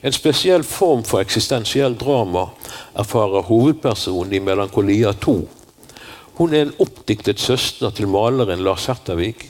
[0.03, 2.49] En spesiell form for eksistensiell drama
[2.99, 5.47] erfarer hovedpersonen i 'Melankolia 2'.
[6.33, 9.49] Hun er en oppdiktet søster til maleren Lars Hertavik,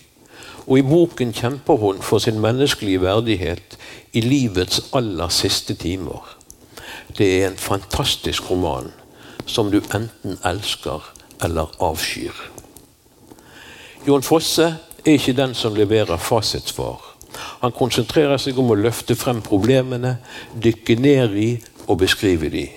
[0.68, 3.78] og i boken kjemper hun for sin menneskelige verdighet
[4.14, 6.38] i livets aller siste timer.
[7.18, 8.92] Det er en fantastisk roman
[9.46, 11.14] som du enten elsker
[11.44, 12.34] eller avskyr.
[14.08, 17.13] Jon Fosse er ikke den som leverer fasitsvar.
[17.62, 20.18] Han konsentrerer seg om å løfte frem problemene,
[20.54, 21.50] dykke ned i
[21.88, 22.68] og beskrive de.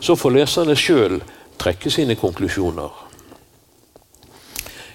[0.00, 1.20] Så får leserne sjøl
[1.58, 3.04] trekke sine konklusjoner.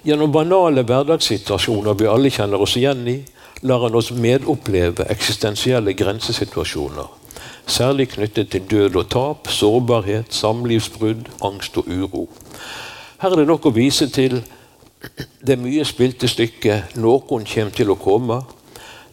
[0.06, 3.20] Gjennom banale hverdagssituasjoner vi alle kjenner oss igjen i,
[3.62, 7.10] lar han oss medoppleve eksistensielle grensesituasjoner.
[7.70, 12.26] Særlig knyttet til død og tap, sårbarhet, samlivsbrudd, angst og uro.
[13.22, 14.40] Her er det nok å vise til
[15.48, 18.44] det mye spilte stykket 'Noen kommer til å komme',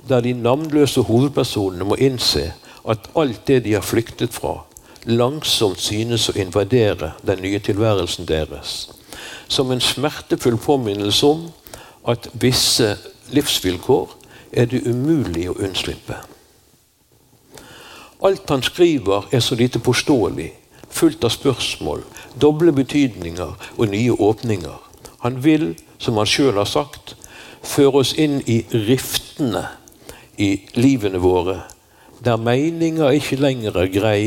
[0.09, 2.53] der de navnløse hovedpersonene må innse
[2.89, 4.65] at alt det de har flyktet fra,
[5.05, 8.91] langsomt synes å invadere den nye tilværelsen deres.
[9.49, 11.49] Som en smertefull påminnelse om
[12.09, 12.97] at visse
[13.31, 14.09] livsvilkår
[14.53, 16.17] er det umulig å unnslippe.
[18.25, 20.53] Alt han skriver er så lite påståelig,
[20.91, 22.03] fullt av spørsmål,
[22.41, 24.88] doble betydninger og nye åpninger.
[25.25, 27.17] Han vil, som han sjøl har sagt,
[27.63, 29.65] føre oss inn i riftene
[30.39, 31.63] i livene våre,
[32.25, 34.23] der meninga ikke lenger er grei,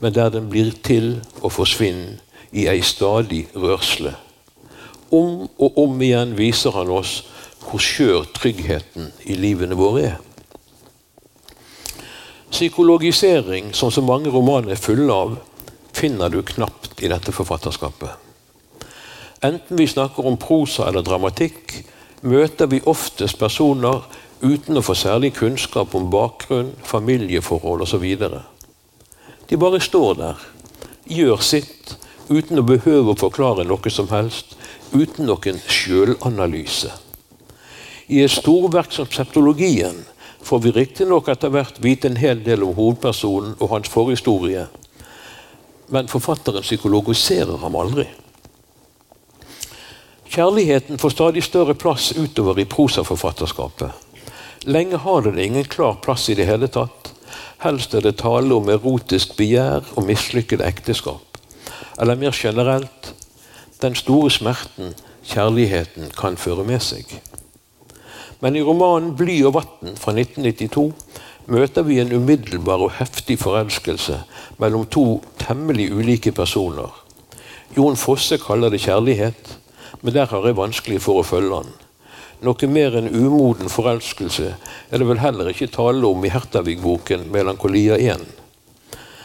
[0.00, 2.18] men der den blir til og forsvinner
[2.52, 4.14] i ei stadig rørsle.
[5.10, 7.22] Om og om igjen viser han oss
[7.62, 10.16] hvor skjør tryggheten i livene våre er.
[12.50, 15.36] Psykologisering, som så mange romaner er fulle av,
[15.92, 18.27] finner du knapt i dette forfatterskapet.
[19.40, 21.76] Enten vi snakker om prosa eller dramatikk,
[22.26, 24.02] møter vi oftest personer
[24.42, 28.06] uten å få særlig kunnskap om bakgrunn, familieforhold osv.
[29.48, 30.42] De bare står der,
[31.06, 31.94] gjør sitt,
[32.28, 34.56] uten å behøve å forklare noe som helst,
[34.90, 36.90] uten noen sjølanalyse.
[38.08, 40.02] I et storverk som septologien
[40.42, 44.66] får vi riktignok etter hvert vite en hel del om hovedpersonen og hans forhistorie,
[45.94, 48.08] men forfatteren psykologiserer ham aldri.
[50.28, 53.90] Kjærligheten får stadig større plass utover i prosaforfatterskapet.
[54.68, 57.12] Lenge har det ingen klar plass i det hele tatt.
[57.64, 61.40] Helst er det tale om erotisk begjær og mislykkede ekteskap.
[61.98, 63.14] Eller mer generelt
[63.80, 64.92] den store smerten
[65.24, 67.06] kjærligheten kan føre med seg.
[68.40, 70.92] Men i romanen 'Bly og vann' fra 1992
[71.46, 74.20] møter vi en umiddelbar og heftig forelskelse
[74.58, 76.92] mellom to temmelig ulike personer.
[77.76, 79.56] Jon Fosse kaller det kjærlighet,
[80.02, 81.70] men der har jeg vanskelig for å følge han.
[82.46, 87.96] Noe mer enn umoden forelskelse er det vel heller ikke tale om i Hertavig-boken 'Melankolia
[87.98, 88.26] 1'.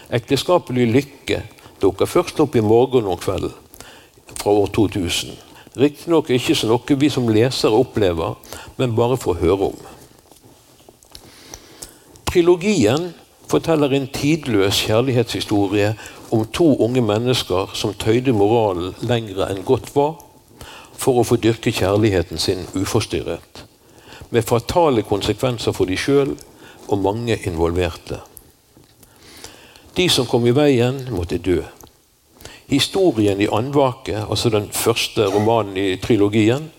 [0.10, 1.44] Ekteskapelig lykke
[1.82, 3.52] dukker først opp i morgen og kveld
[4.40, 5.38] fra år 2000.
[5.78, 8.36] Riktignok ikke så noe vi som lesere opplever,
[8.78, 9.80] men bare får høre om.
[12.30, 13.14] Trilogien
[13.50, 15.94] forteller en tidløs kjærlighetshistorie
[16.32, 20.16] om to unge mennesker som tøyde moralen lengre enn godt var,
[21.04, 23.66] for å få dyrke kjærligheten sin uforstyrret.
[24.32, 26.36] Med fatale konsekvenser for de sjøl
[26.88, 28.22] og mange involverte.
[29.98, 31.60] De som kom i veien, måtte dø.
[32.72, 36.72] Historien i Andvake, altså den første romanen i trilogien,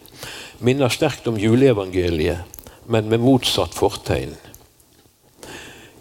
[0.64, 2.42] minner sterkt om juleevangeliet,
[2.86, 4.34] men med motsatt fortegn.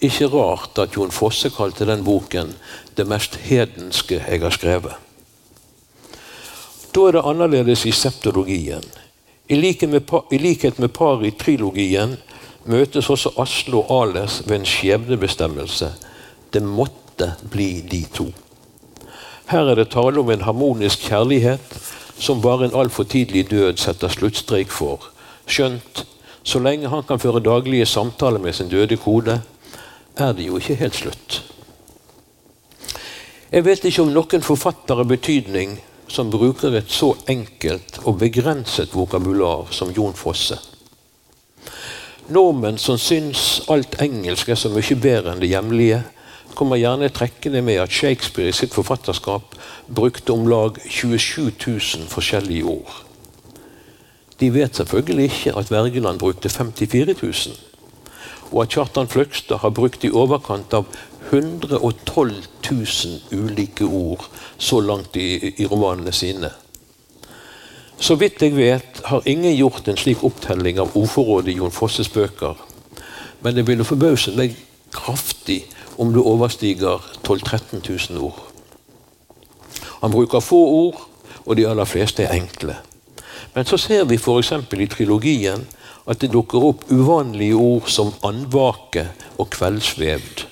[0.04, 2.54] ikke rart at Jon Fosse kalte den boken
[2.96, 5.03] 'det mest hedenske jeg har skrevet'.
[6.94, 8.84] Da er det annerledes i septologien.
[9.50, 12.18] I likhet med, i likhet med paritrilogien
[12.70, 15.90] møtes også Asle og Ales ved en skjebnebestemmelse.
[16.54, 18.28] Det måtte bli de to.
[19.50, 21.80] Her er det tale om en harmonisk kjærlighet
[22.20, 25.10] som bare en altfor tidlig død setter sluttstrek for.
[25.50, 26.06] Skjønt,
[26.44, 29.42] så lenge han kan føre daglige samtaler med sin døde kode,
[30.16, 31.42] er det jo ikke helt slutt.
[33.52, 35.76] Jeg vet ikke om noen forfatter av betydning
[36.14, 40.60] som bruker et så enkelt og begrenset vokabular som Jon Fosse.
[42.30, 46.04] Nordmenn som syns alt engelsk er så mye bedre enn det hjemlige,
[46.54, 49.58] kommer gjerne trekkende med at Shakespeare i sitt forfatterskap
[49.90, 53.02] brukte om lag 27 000 forskjellige ord.
[54.40, 57.58] De vet selvfølgelig ikke at Wergeland brukte 54 000,
[58.52, 60.86] og at Kjartan Fløgstad har brukt i overkant av
[61.32, 62.34] 112
[62.72, 64.26] 000 ulike ord
[64.58, 66.52] så langt i, i romanene sine.
[68.04, 72.10] Så vidt jeg vet, har ingen gjort en slik opptelling av ordforrådet i Jon Fosses
[72.12, 72.58] bøker.
[73.42, 74.58] Men det ville forbause meg
[74.92, 75.64] kraftig
[75.98, 78.42] om det overstiger 12 000-13 000 ord.
[80.02, 81.00] Han bruker få ord,
[81.46, 82.76] og de aller fleste er enkle.
[83.54, 84.52] Men så ser vi f.eks.
[84.52, 85.64] i trilogien
[86.08, 89.08] at det dukker opp uvanlige ord som andvake
[89.38, 90.48] og kveldsvevd.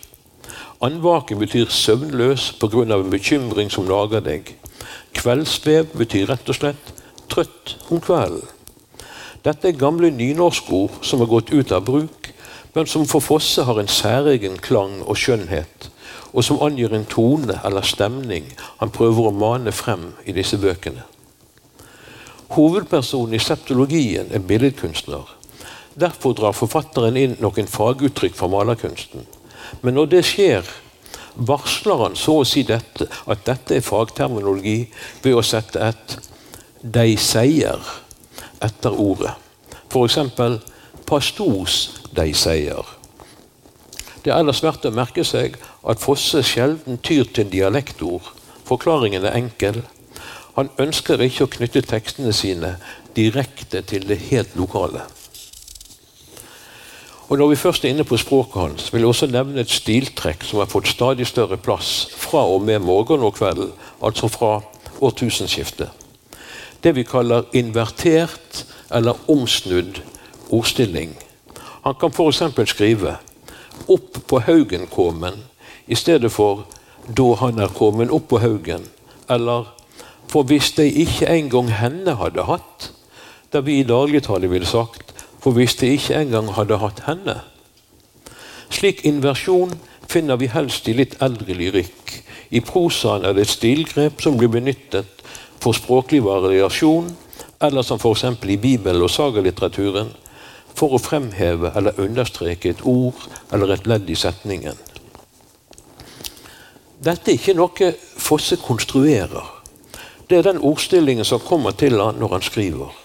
[0.81, 2.81] Andvake betyr søvnløs pga.
[2.81, 4.55] en bekymring som lager deg.
[5.13, 6.87] Kveldsvev betyr rett og slett
[7.29, 8.47] trøtt om kvelden.
[9.45, 12.31] Dette er gamle nynorskord som har gått ut av bruk,
[12.73, 15.89] men som for Fosse har en særegen klang og skjønnhet,
[16.33, 18.47] og som angir en tone eller stemning
[18.79, 21.03] han prøver å mane frem i disse bøkene.
[22.57, 25.29] Hovedpersonen i septologien er billedkunstner.
[25.93, 29.29] Derfor drar forfatteren inn noen faguttrykk fra malerkunsten.
[29.81, 30.67] Men når det skjer,
[31.35, 34.83] varsler han så å si dette, at dette er fagterminologi
[35.23, 36.17] ved å sette et
[36.83, 37.91] 'de sier'
[38.61, 39.33] etter ordet.
[39.91, 40.17] F.eks.
[41.05, 42.97] 'pastos de sier'.
[44.23, 45.57] Det er ellers verdt å merke seg
[45.87, 48.21] at Fosse sjelden tyr til dialektord.
[48.65, 49.81] Forklaringen er enkel.
[50.55, 52.75] Han ønsker ikke å knytte tekstene sine
[53.15, 55.07] direkte til det helt lokale.
[57.31, 60.41] Og Når vi først er inne på språket hans, vil jeg også nevne et stiltrekk
[60.43, 63.69] som har fått stadig større plass fra og med morgen og kveld,
[64.03, 64.49] altså fra
[64.99, 65.87] årtusenskiftet.
[66.83, 70.01] Det vi kaller invertert eller omsnudd
[70.49, 71.13] ordstilling.
[71.85, 72.43] Han kan f.eks.
[72.69, 73.15] skrive
[73.87, 75.47] 'opp på haugen kommen'
[75.87, 76.65] i stedet for
[77.07, 78.91] 'da han er kommet opp på haugen',
[79.29, 79.71] eller
[80.27, 82.91] for hvis de ikke engang henne hadde hatt,
[83.53, 85.10] der vi i dagligtale ville sagt
[85.41, 87.39] for hvis de ikke engang hadde hatt henne.
[88.71, 89.73] Slik inversjon
[90.09, 92.13] finner vi helst i litt eldre lyrikk.
[92.51, 95.21] I prosaen er det et stilgrep som blir benyttet
[95.61, 97.11] for språklig variasjon,
[97.61, 98.25] eller som f.eks.
[98.43, 100.11] i bibel- og sagalitteraturen,
[100.75, 104.77] for å fremheve eller understreke et ord eller et ledd i setningen.
[107.01, 109.47] Dette er ikke noe Fosse konstruerer.
[110.29, 113.00] Det er den ordstillingen som kommer til han når han skriver.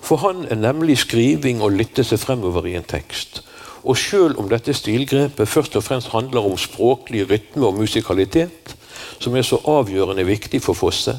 [0.00, 3.42] For han er nemlig skriving å lytte seg fremover i en tekst.
[3.86, 8.74] Og sjøl om dette stilgrepet først og fremst handler om språklig rytme og musikalitet,
[9.22, 11.16] som er så avgjørende viktig for Fosse,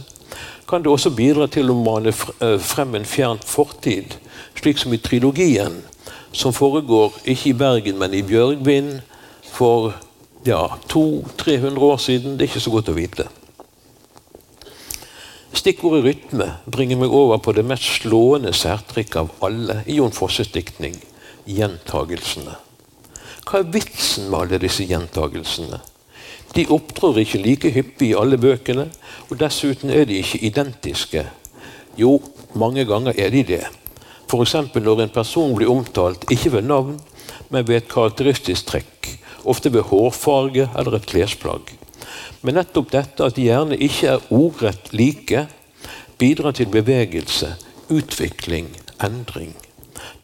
[0.68, 4.18] kan det også bidra til å mane eh, frem en fjern fortid,
[4.60, 5.80] slik som i trilogien,
[6.36, 8.98] som foregår ikke i Bergen, men i Bjørgvin
[9.48, 9.94] for
[10.46, 12.36] ja, 200-300 år siden.
[12.36, 13.30] Det er ikke så godt å vite.
[15.58, 20.52] Stikkordet rytme bringer meg over på det mest slående særtrykket av alle i Jon Fosses
[20.54, 20.94] diktning
[21.50, 22.54] gjentagelsene.
[23.48, 25.80] Hva er vitsen med alle disse gjentagelsene?
[26.54, 28.86] De opptrår ikke like hyppig i alle bøkene,
[29.32, 31.26] og dessuten er de ikke identiske.
[31.98, 32.20] Jo,
[32.54, 33.64] mange ganger er de det.
[34.28, 34.56] F.eks.
[34.76, 37.00] når en person blir omtalt ikke ved navn,
[37.50, 39.14] men ved et karakteristisk trekk.
[39.48, 41.77] Ofte ved hårfarge eller et klesplagg.
[42.42, 45.48] Men nettopp dette at de gjerne ikke er ordrett like,
[46.18, 47.56] bidrar til bevegelse,
[47.90, 48.70] utvikling,
[49.04, 49.56] endring.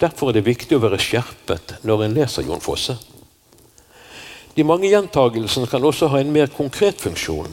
[0.00, 2.96] Derfor er det viktig å være skjerpet når en leser Jon Fosse.
[4.54, 7.50] De mange gjentagelsene kan også ha en mer konkret funksjon.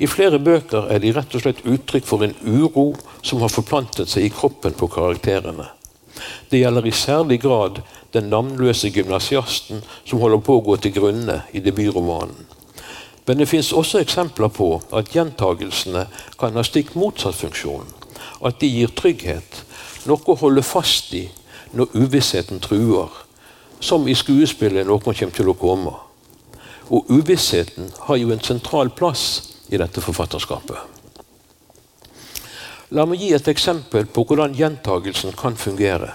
[0.00, 2.90] I flere bøker er de rett og slett uttrykk for en uro
[3.24, 5.68] som har forplantet seg i kroppen på karakterene.
[6.48, 11.42] Det gjelder i særlig grad den navnløse gymnasiasten som holder på å gå til grunne
[11.52, 12.59] i debutromanen.
[13.30, 16.00] Men det finnes også eksempler på at gjentagelsene
[16.38, 17.86] kan ha stikk motsatt funksjon.
[18.42, 19.60] At de gir trygghet,
[20.10, 21.28] noe å holde fast i
[21.70, 23.06] når uvissheten truer.
[23.80, 25.94] som i skuespillet 'Noen kommer til å komme'.
[26.90, 30.76] Og uvissheten har jo en sentral plass i dette forfatterskapet.
[32.90, 36.14] La meg gi et eksempel på hvordan gjentagelsen kan fungere.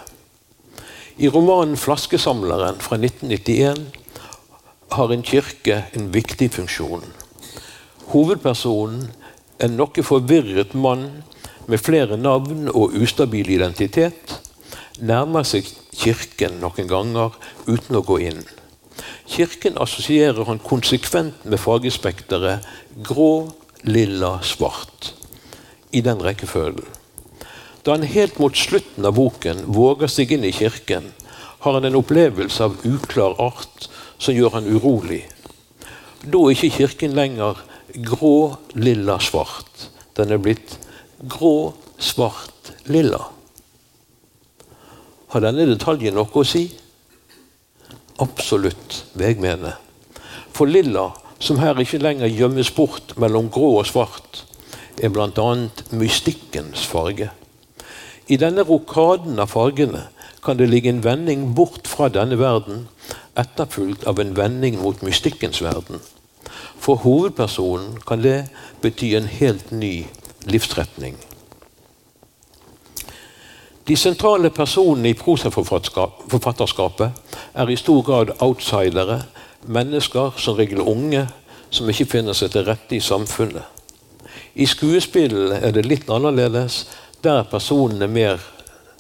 [1.18, 4.05] I romanen 'Flaskesamleren' fra 1991
[4.94, 7.04] har en kirke en viktig funksjon.
[8.12, 9.10] Hovedpersonen,
[9.60, 11.08] en noe forvirret mann
[11.72, 14.36] med flere navn og ustabil identitet,
[15.00, 18.44] nærmer seg kirken noen ganger uten å gå inn.
[19.26, 22.68] Kirken assosierer han konsekvent med fargespekteret
[23.04, 23.50] grå,
[23.84, 25.14] lilla, svart.
[25.92, 26.88] I den rekkefølgen.
[27.86, 31.12] Da han helt mot slutten av boken våger seg inn i kirken,
[31.66, 35.24] har han en opplevelse av uklar art som gjør han urolig.
[36.26, 37.59] Da er ikke kirken lenger
[38.05, 39.89] grå, lilla, svart.
[40.18, 40.78] Den er blitt
[41.30, 43.22] grå, svart, lilla.
[45.34, 46.70] Har denne detaljen noe å si?
[48.24, 49.76] Absolutt, vil jeg mene.
[50.55, 51.09] For lilla,
[51.43, 54.45] som her ikke lenger gjemmes bort mellom grå og svart,
[55.03, 55.49] er bl.a.
[55.91, 57.28] mystikkens farge.
[58.32, 60.07] I denne rokaden av fargene
[60.45, 62.86] kan det ligge en vending bort fra denne verden,
[63.36, 66.00] etterfulgt av en vending mot mystikkens verden.
[66.80, 68.48] For hovedpersonen kan det
[68.82, 70.06] bety en helt ny
[70.46, 71.16] livsretning.
[73.88, 77.12] De sentrale personene i prosaforfatterskapet
[77.54, 79.24] er i stor grad outsidere,
[79.66, 81.28] mennesker, som regel unge,
[81.70, 83.64] som ikke finner seg til rette i samfunnet.
[84.56, 86.86] I skuespillene er det litt annerledes.
[87.22, 88.40] Der er personene mer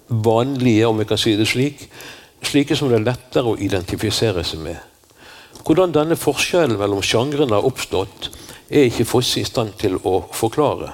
[0.09, 1.87] vanlige, om vi kan si det slik.
[2.45, 4.77] Slike som det er lettere å identifisere seg med.
[5.65, 8.29] Hvordan denne forskjellen mellom sjangrene har oppstått,
[8.69, 10.91] er ikke Fosse i stand til å forklare.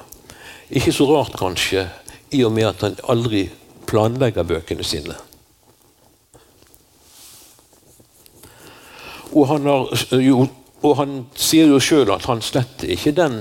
[0.71, 1.87] Ikke så rart, kanskje,
[2.31, 3.45] i og med at han aldri
[3.89, 5.17] planlegger bøkene sine.
[9.31, 10.45] Og han, har, jo,
[10.83, 13.37] og han sier jo sjøl at han slett ikke er den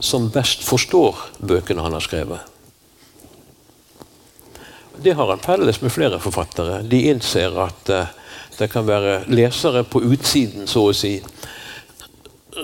[0.00, 2.57] som best forstår bøkene han har skrevet.
[5.02, 6.82] Det har han felles med flere forfattere.
[6.82, 8.10] De innser at uh,
[8.58, 11.20] det kan være lesere på utsiden, så å si,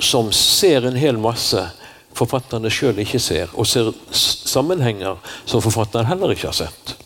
[0.03, 1.61] som ser en hel masse
[2.15, 6.97] forfatterne sjøl ikke ser, og ser sammenhenger som forfatteren heller ikke har sett.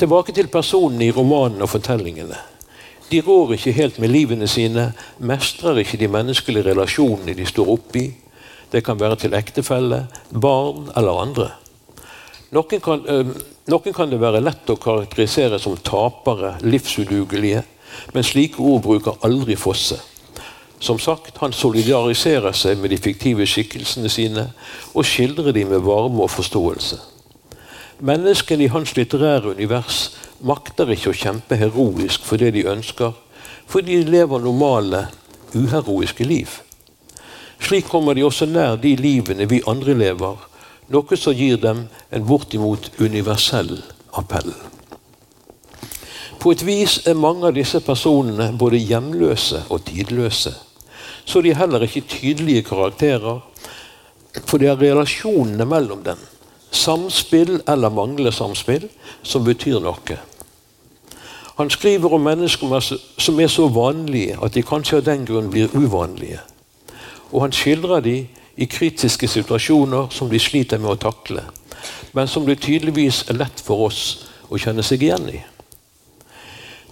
[0.00, 2.38] Tilbake til personene i romanene og fortellingene.
[3.10, 8.06] De rår ikke helt med livene sine, mestrer ikke de menneskelige relasjonene de står oppi.
[8.70, 11.48] Det kan være til ektefelle, barn eller andre.
[12.50, 13.28] Noen kan, øh,
[13.70, 17.62] noen kan det være lett å karakterisere som tapere, livsudugelige,
[18.14, 20.00] men slike ord bruker aldri Fosse.
[20.80, 24.52] Som sagt, Han solidariserer seg med de fiktive skikkelsene sine
[24.94, 26.98] og skildrer dem med varme og forståelse.
[28.00, 33.12] Menneskene i hans litterære univers makter ikke å kjempe heroisk for det de ønsker,
[33.68, 35.06] fordi de lever normale,
[35.54, 36.48] uheroiske liv.
[37.60, 40.49] Slik kommer de også nær de livene vi andre lever,
[40.90, 43.76] noe som gir dem en bortimot universell
[44.18, 44.52] appell.
[46.40, 50.54] På et vis er mange av disse personene både hjemløse og tidløse.
[51.24, 53.42] Så de er heller ikke tydelige karakterer,
[54.46, 56.20] for det er relasjonene mellom dem
[56.70, 58.88] samspill eller manglende samspill
[59.22, 60.18] som betyr noe.
[61.58, 62.80] Han skriver om mennesker
[63.20, 66.40] som er så vanlige at de kanskje av den grunn blir uvanlige.
[67.32, 68.14] Og han skildrer de
[68.60, 71.46] i kritiske situasjoner som de sliter med å takle,
[72.12, 74.02] men som det tydeligvis er lett for oss
[74.52, 75.40] å kjenne seg igjen i.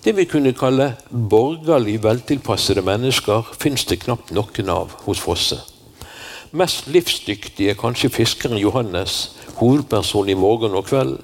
[0.05, 5.59] Det vi kunne kalle borgerlig veltilpassede mennesker, fins det knapt noen av hos Fosse.
[6.57, 11.19] Mest livsdyktige kanskje fiskeren Johannes, hovedperson i Morgen og kveld.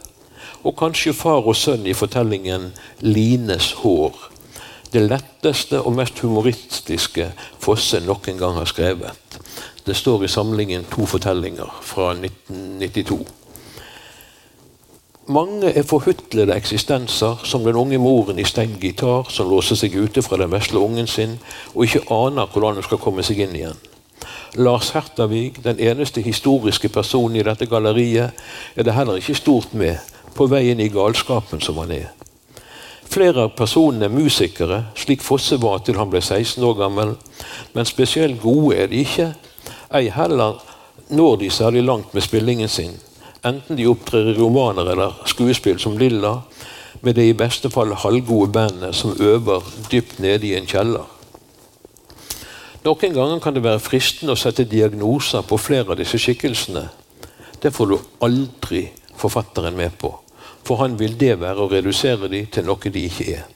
[0.64, 4.30] Og kanskje far og sønn i fortellingen 'Lines hår'.
[4.92, 9.16] Det letteste og mest humoristiske Fosse noen gang har skrevet.
[9.86, 13.18] Det står i samlingen To fortellinger fra 1992.
[15.26, 20.22] Mange er forhutlede eksistenser, som den unge moren i stengt gitar som låser seg ute
[20.22, 21.38] fra den vesle ungen sin
[21.74, 23.78] og ikke aner hvordan hun skal komme seg inn igjen.
[24.56, 28.36] Lars Hertavig, den eneste historiske personen i dette galleriet,
[28.76, 29.96] er det heller ikke stort med
[30.34, 32.12] på veien i galskapen som han er.
[33.08, 37.16] Flere av personene er musikere, slik Fosse var til han ble 16 år gammel,
[37.72, 39.34] men spesielt gode er de ikke.
[39.94, 40.58] Ei heller
[41.14, 42.96] når de særlig langt med spillingen sin,
[43.44, 46.40] enten de opptrer i romaner eller skuespill som Lilla,
[47.04, 51.06] med det i beste fall halvgode bandet som øver dypt nede i en kjeller.
[52.84, 56.88] Noen ganger kan det være fristende å sette diagnoser på flere av disse skikkelsene.
[57.60, 58.86] Det får du aldri
[59.16, 60.10] forfatteren med på,
[60.64, 63.46] for han vil det være å redusere dem til noe de ikke er.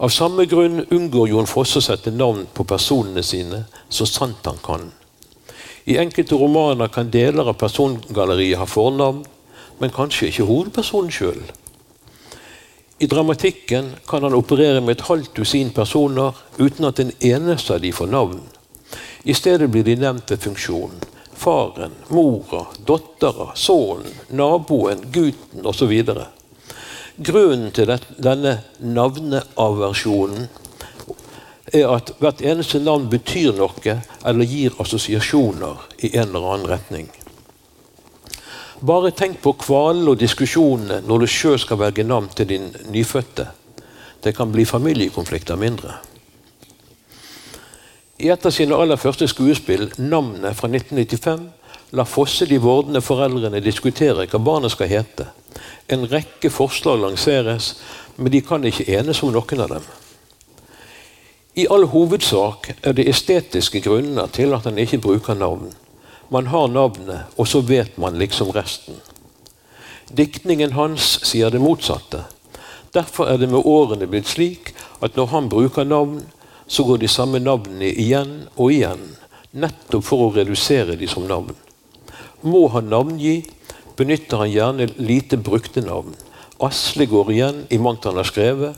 [0.00, 4.56] Av samme grunn unngår Jon Fosse å sette navn på personene sine så sant han
[4.64, 4.86] kan.
[5.84, 9.26] I enkelte romaner kan deler av persongalleriet ha fornavn,
[9.76, 11.42] men kanskje ikke hovedpersonen sjøl.
[12.96, 17.84] I dramatikken kan han operere med et halvt dusin personer uten at en eneste av
[17.84, 18.40] de får navn.
[19.28, 20.96] I stedet blir de nevnt ved funksjon.
[21.36, 25.92] Faren, mora, dattera, sønnen, naboen, gutten osv.
[27.20, 30.46] Grunnen til denne navneaversjonen
[31.76, 37.10] er at hvert eneste navn betyr noe eller gir assosiasjoner i en eller annen retning.
[38.80, 43.50] Bare tenk på kvalen og diskusjonene når du sjøl skal velge navn til din nyfødte.
[44.24, 45.98] Det kan bli familiekonflikter mindre.
[48.16, 51.52] I et av sine aller første skuespill, 'Navnet', fra 1995,
[51.92, 55.28] la Fosse de vordende foreldrene diskutere hva barnet skal hete.
[55.88, 57.74] En rekke forslag lanseres,
[58.16, 59.86] men de kan ikke enes om noen av dem.
[61.58, 65.72] I all hovedsak er det estetiske grunner til at han ikke bruker navn.
[66.30, 69.00] Man har navnet, og så vet man liksom resten.
[70.10, 72.22] Diktningen hans sier det motsatte.
[72.94, 74.72] Derfor er det med årene blitt slik
[75.02, 76.22] at når han bruker navn,
[76.66, 79.02] så går de samme navnene igjen og igjen,
[79.50, 81.54] nettopp for å redusere de som navn.
[82.42, 83.40] Må han navngi,
[84.00, 86.16] benytter han gjerne lite brukte navn.
[86.60, 88.76] Asle går igjen i mangt han har skrevet,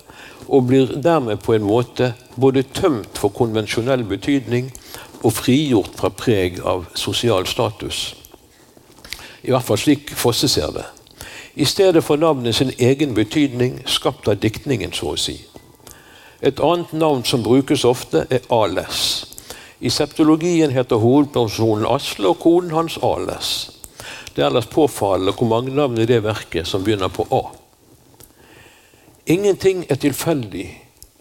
[0.48, 4.72] og blir dermed på en måte både tømt for konvensjonell betydning
[5.22, 8.12] og frigjort fra preg av sosial status.
[9.42, 10.86] I hvert fall slik Fosse ser det.
[11.54, 15.36] I stedet får navnet sin egen betydning, skapt av diktningen, så å si.
[16.42, 19.02] Et annet navn som brukes ofte, er Ales.
[19.82, 23.50] I septologien heter hovedpersonen Asle og konen hans Ales.
[24.32, 27.42] Det er ellers påfallende hvor mange navn i det verket som begynner på A.
[29.26, 30.66] Ingenting er tilfeldig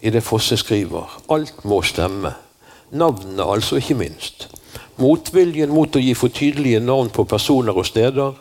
[0.02, 1.20] i det Fosse skriver.
[1.30, 2.32] Alt må stemme.
[2.90, 4.48] Navnene altså, ikke minst.
[5.00, 8.34] Motviljen mot å gi for tydelige navn på personer og steder,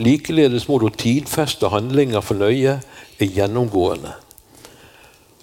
[0.00, 2.78] likeledes mot å tidfeste handlinger for nøye,
[3.18, 4.14] er gjennomgående.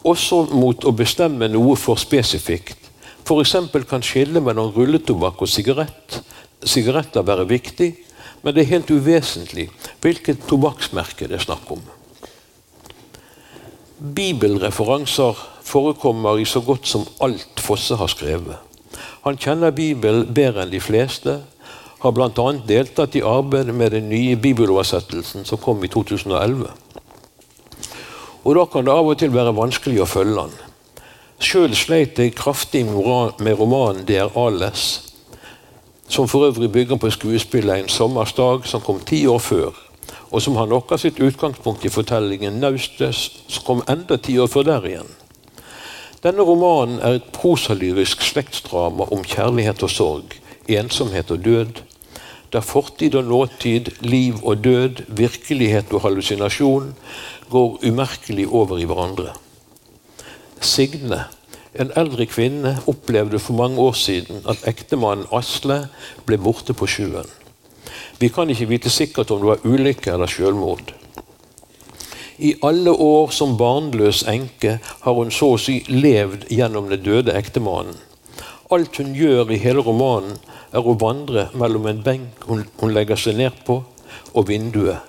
[0.06, 2.90] Også mot å bestemme noe for spesifikt.
[3.26, 3.56] F.eks.
[3.90, 6.20] kan skillet mellom rulletobakk og sigarett,
[6.66, 7.92] sigaretter være viktig,
[8.46, 9.72] men det er helt uvesentlig
[10.04, 11.82] hvilket tobakksmerke det er snakk om.
[13.98, 18.62] Bibelreferanser forekommer i så godt som alt Fosse har skrevet.
[19.26, 21.40] Han kjenner Bibelen bedre enn de fleste,
[22.04, 22.46] har bl.a.
[22.70, 26.70] deltatt i arbeidet med den nye bibeloversettelsen som kom i 2011.
[28.46, 30.54] Og Da kan det av og til være vanskelig å følge han.
[31.42, 35.05] Sjøl sleit jeg kraftig med romanen 'Det er Ales',
[36.08, 39.72] som for øvrig bygger på skuespillet 'En sommersdag', som kom ti år før,
[40.32, 44.48] og som har noe av sitt utgangspunkt i fortellingen 'Naustes', som kom enda ti år
[44.48, 45.12] før der igjen.
[46.24, 50.24] Denne romanen er et prosalyrisk slektsdrama om kjærlighet og sorg,
[50.68, 51.82] ensomhet og død,
[52.54, 56.96] der fortid og nåtid, liv og død, virkelighet og hallusinasjon
[57.50, 59.34] går umerkelig over i hverandre.
[60.62, 61.26] Signe,
[61.80, 65.86] en eldre kvinne, opplevde for mange år siden at ektemannen Asle
[66.28, 67.28] ble borte på sjøen.
[68.20, 70.94] Vi kan ikke vite sikkert om det var ulykke eller selvmord.
[72.38, 77.36] I alle år som barnløs enke har hun så å si levd gjennom den døde
[77.36, 77.96] ektemannen.
[78.72, 80.40] Alt hun gjør i hele romanen,
[80.76, 83.78] er å vandre mellom en benk hun, hun legger seg ned på,
[84.34, 85.00] og vinduet.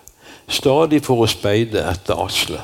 [0.47, 2.61] Stadig for å speide etter Asle.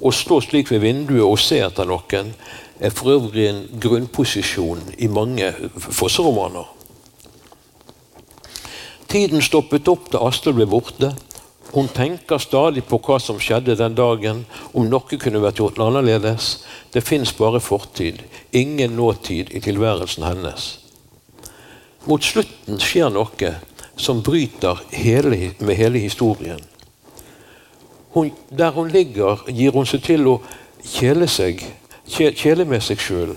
[0.00, 2.32] Å stå slik ved vinduet og se etter noen
[2.80, 6.64] er for øvrig en grunnposisjon i mange Fosse-romaner.
[9.10, 11.10] Tiden stoppet opp da Astrid ble borte.
[11.74, 16.64] Hun tenker stadig på hva som skjedde den dagen, om noe kunne vært gjort annerledes.
[16.94, 18.22] Det fins bare fortid,
[18.52, 20.70] ingen nåtid i tilværelsen hennes.
[22.08, 23.54] Mot slutten skjer noe
[24.00, 26.62] som bryter hele, med hele historien.
[28.14, 30.40] Hun, der hun ligger, gir hun seg til å
[30.82, 31.62] kjele, seg,
[32.08, 33.36] kjele med seg sjøl.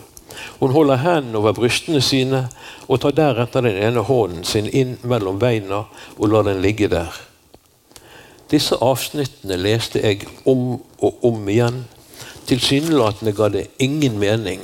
[0.59, 2.47] Hun holder hendene over brystene sine
[2.87, 5.83] og tar deretter den ene hånden sin inn mellom beina
[6.17, 7.13] og lar den ligge der.
[8.51, 11.83] Disse avsnittene leste jeg om og om igjen.
[12.49, 14.61] Tilsynelatende ga det ingen mening,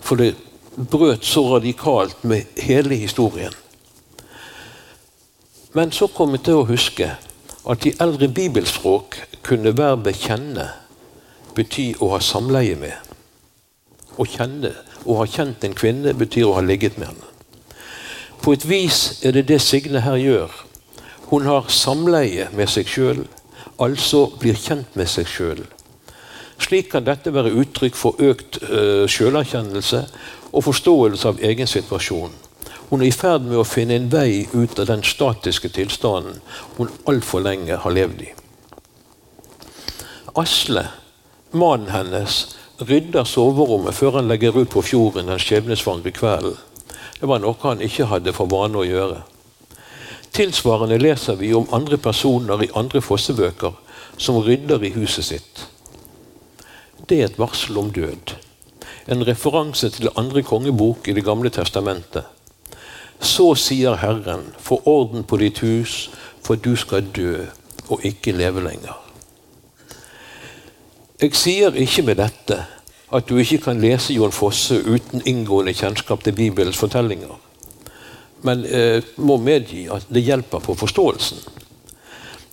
[0.00, 0.34] for det
[0.76, 3.54] brøt så radikalt med hele historien.
[5.72, 7.08] Men så kom jeg til å huske
[7.70, 10.68] at i eldre bibelspråk kunne verbet 'kjenne'
[11.54, 12.96] bety å ha samleie med.
[14.18, 14.72] Å kjenne,
[15.06, 17.30] å ha kjent en kvinne, betyr å ha ligget med henne.
[18.42, 20.50] På et vis er det det Signe her gjør.
[21.30, 23.24] Hun har samleie med seg sjøl,
[23.80, 25.64] altså blir kjent med seg sjøl.
[26.60, 30.04] Slik kan dette være uttrykk for økt uh, selverkjennelse
[30.52, 32.43] og forståelse av egen situasjon.
[32.94, 36.36] Hun er i ferd med å finne en vei ut av den statiske tilstanden
[36.76, 38.28] hun altfor lenge har levd i.
[40.38, 40.84] Asle,
[41.50, 42.36] mannen hennes,
[42.78, 46.54] rydder soverommet før han legger ut på fjorden den skjebnesvangre kvelden.
[47.18, 49.18] Det var noe han ikke hadde for vane å gjøre.
[50.38, 53.74] Tilsvarende leser vi om andre personer i andre fossebøker
[54.22, 55.64] som rydder i huset sitt.
[57.10, 58.36] Det er et varsel om død.
[59.10, 62.30] En referanse til andre kongebok i Det gamle testamentet.
[63.24, 66.10] Så sier Herren, få orden på ditt hus,
[66.44, 67.46] for du skal dø
[67.88, 69.00] og ikke leve lenger.
[71.22, 72.58] Jeg sier ikke med dette
[73.14, 77.32] at du ikke kan lese Jon Fosse uten inngående kjennskap til Bibelens fortellinger,
[78.44, 81.40] men eh, må medgi at det hjelper på forståelsen.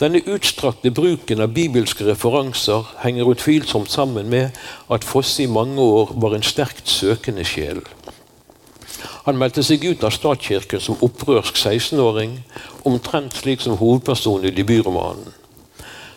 [0.02, 4.56] Denne utstrakte bruken av bibelske referanser henger utvilsomt sammen med
[4.90, 7.84] at Fosse i mange år var en sterkt søkende sjel.
[9.26, 12.40] Han meldte seg ut av statskirken som opprørsk 16-åring,
[12.88, 15.34] omtrent slik som hovedpersonen i debutromanen.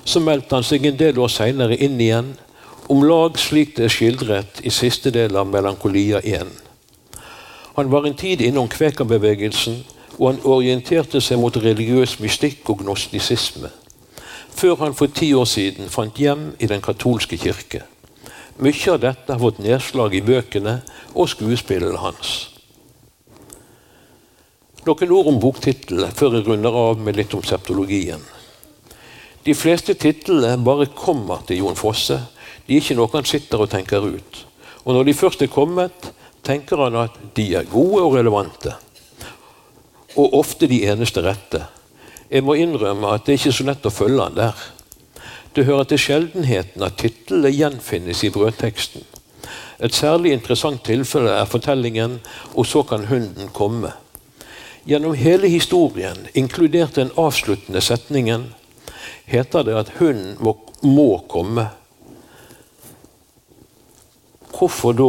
[0.05, 2.35] Så meldte han seg en del år seinere inn igjen,
[2.89, 6.51] om lag slik det er skildret i siste del av Melankolia 1.
[7.74, 9.80] Han var en tid innom kvekerbevegelsen,
[10.18, 13.72] og han orienterte seg mot religiøs mystikk og gnostisisme,
[14.55, 17.82] før han for ti år siden fant hjem i den katolske kirke.
[18.62, 20.76] Mye av dette har fått nedslag i bøkene
[21.14, 22.53] og skuespillene hans.
[24.85, 28.20] Noen ord om boktittelen før jeg runder av med litt om septologien.
[29.45, 32.18] De fleste titlene bare kommer til Jon Fosse.
[32.66, 34.43] De er ikke noe han sitter og tenker ut.
[34.85, 36.11] Og når de først er kommet,
[36.45, 38.74] tenker han at de er gode og relevante.
[40.20, 41.64] Og ofte de eneste rette.
[42.28, 44.68] Jeg må innrømme at det er ikke så lett å følge han der.
[45.57, 49.05] Det hører til sjeldenheten at titlene gjenfinnes i brødteksten.
[49.80, 52.20] Et særlig interessant tilfelle er fortellingen
[52.55, 54.03] 'Og så kan hunden komme'.
[54.85, 58.51] Gjennom hele historien, inkludert den avsluttende setningen,
[59.24, 60.37] heter det at hunden
[60.85, 61.70] må, komme.
[64.53, 65.09] Hvorfor da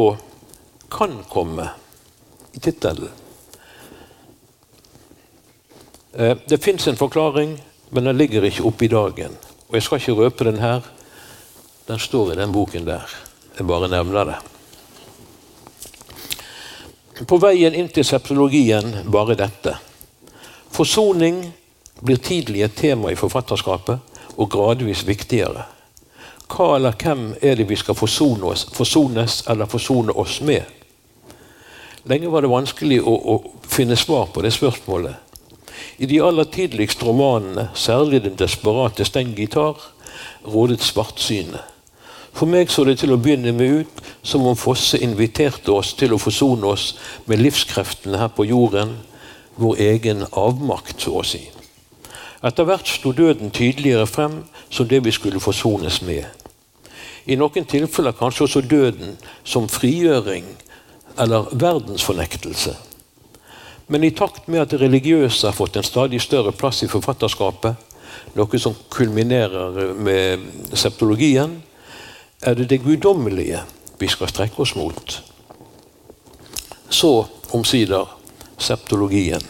[0.92, 1.68] kan komme
[2.56, 3.12] i tittelen?
[6.14, 7.58] Eh, det fins en forklaring,
[7.90, 9.36] men den ligger ikke oppe i dagen.
[9.68, 10.88] Og Jeg skal ikke røpe den her.
[11.88, 13.04] Den står i den boken der.
[13.58, 14.55] Jeg bare nevner det.
[17.24, 19.78] På veien inn til septologien bare dette.
[20.76, 21.45] Forsoning
[22.03, 24.01] blir tidlig et tema i forfatterskapet,
[24.36, 25.63] og gradvis viktigere.
[26.51, 30.68] Hva eller hvem er det vi skal forsone oss, forsones eller forsone oss med?
[32.03, 35.16] Lenge var det vanskelig å, å finne svar på det spørsmålet.
[36.03, 39.80] I de aller tidligste romanene, særlig den desperate Stengitar,
[40.43, 41.63] rådet svartsynet.
[42.36, 46.12] For meg så det til å begynne med ut som om Fosse inviterte oss til
[46.12, 46.90] å forsone oss
[47.30, 48.98] med livskreftene her på jorden,
[49.56, 51.46] vår egen avmakt, så å si.
[52.46, 56.26] Etter hvert sto døden tydeligere frem som det vi skulle forsones med.
[57.26, 59.16] I noen tilfeller kanskje også døden
[59.48, 60.46] som frigjøring
[61.18, 62.76] eller verdensfornektelse.
[63.88, 67.80] Men i takt med at det religiøse har fått en stadig større plass i forfatterskapet,
[68.36, 71.62] noe som kulminerer med septologien,
[72.42, 73.62] er det det guddommelige
[74.00, 75.22] vi skal strekke oss mot.
[76.90, 78.10] Så omsider
[78.58, 79.44] septologien.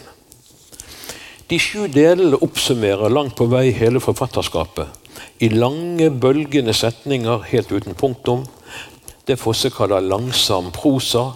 [1.50, 4.88] De sju delene oppsummerer langt på vei hele forfatterskapet.
[5.40, 8.46] I lange, bølgende setninger helt uten punktum.
[9.28, 11.32] Det Fosse kaller langsom prosa.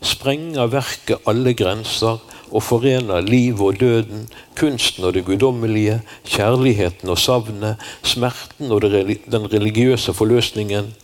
[0.00, 2.20] Sprenger verket alle grenser
[2.50, 4.28] og forener livet og døden,
[4.58, 10.94] kunsten og det guddommelige, kjærligheten og savnet, smerten og den religiøse forløsningen.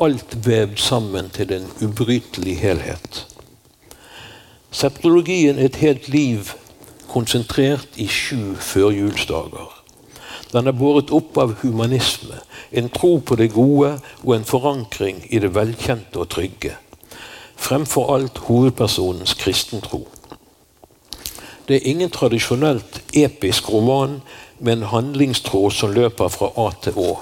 [0.00, 3.26] Alt vevd sammen til en ubrytelig helhet.
[4.70, 6.52] Septologien er et helt liv
[7.08, 9.72] konsentrert i sju førjulsdager.
[10.52, 12.38] Den er båret opp av humanisme,
[12.72, 16.76] en tro på det gode og en forankring i det velkjente og trygge.
[17.58, 20.06] Fremfor alt hovedpersonens kristentro.
[21.68, 24.20] Det er ingen tradisjonelt episk roman
[24.58, 27.18] med en handlingstråd som løper fra A til Å.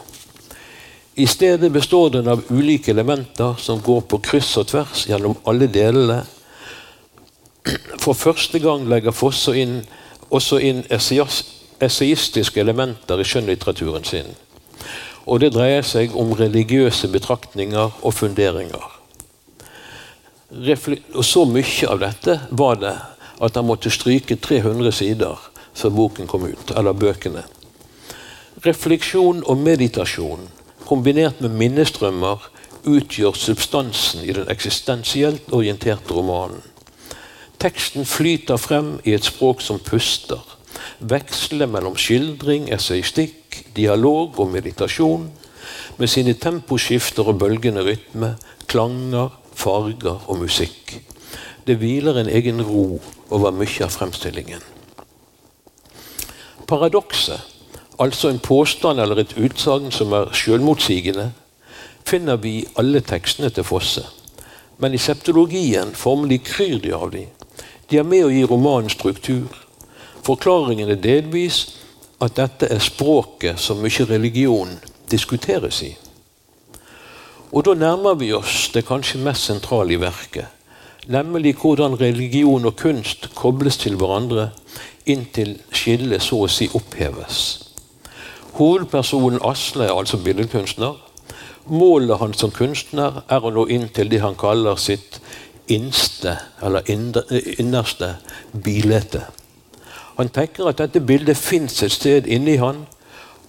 [1.17, 5.67] I stedet består den av ulike elementer som går på kryss og tvers gjennom alle
[5.73, 6.23] delene
[7.99, 9.81] for første gang legger Fosse inn,
[10.31, 14.29] også inn essayistiske elementer i skjønnlitteraturen sin.
[15.27, 18.93] Og det dreier seg om religiøse betraktninger og funderinger.
[20.55, 22.95] Og så mye av dette var det
[23.41, 25.41] at han måtte stryke 300 sider
[25.77, 27.43] før boken kom ut, eller bøkene.
[28.65, 30.47] Refleksjon og meditasjon
[30.87, 32.51] kombinert med minnestrømmer,
[32.87, 36.63] utgjør substansen i den eksistensielt orienterte romanen.
[37.59, 40.43] Teksten flyter frem i et språk som puster,
[41.01, 45.31] veksler mellom skildring, essaystikk, dialog og meditasjon,
[45.97, 48.35] med sine temposkifter og bølgende rytme,
[48.71, 50.99] klanger, farger og musikk.
[51.67, 53.01] Det hviler en egen ro
[53.31, 54.63] over mye av fremstillingen.
[56.67, 57.41] Paradokset,
[57.99, 61.33] altså en påstand eller et utsagn som er selvmotsigende,
[62.07, 64.05] finner vi i alle tekstene til Fosse.
[64.79, 67.27] Men i septologien formelig kryr de av de.
[67.91, 69.51] De er med å gi romanen struktur.
[70.27, 71.65] Forklaringen er delvis
[72.23, 74.77] at dette er språket som mye religion
[75.11, 75.93] diskuteres i.
[77.51, 80.56] Og da nærmer vi oss det kanskje mest sentrale i verket,
[81.07, 84.51] nemlig hvordan religion og kunst kobles til hverandre
[85.07, 87.41] inntil skillet så å si oppheves.
[88.57, 90.97] Hovedpersonen Asle er altså billedkunstner.
[91.67, 95.21] Målet hans som kunstner er å nå inn til det han kaller sitt
[95.69, 98.15] innste, eller innerste
[98.53, 99.25] bilete.
[100.17, 102.87] Han tenker at dette bildet fins et sted inni han,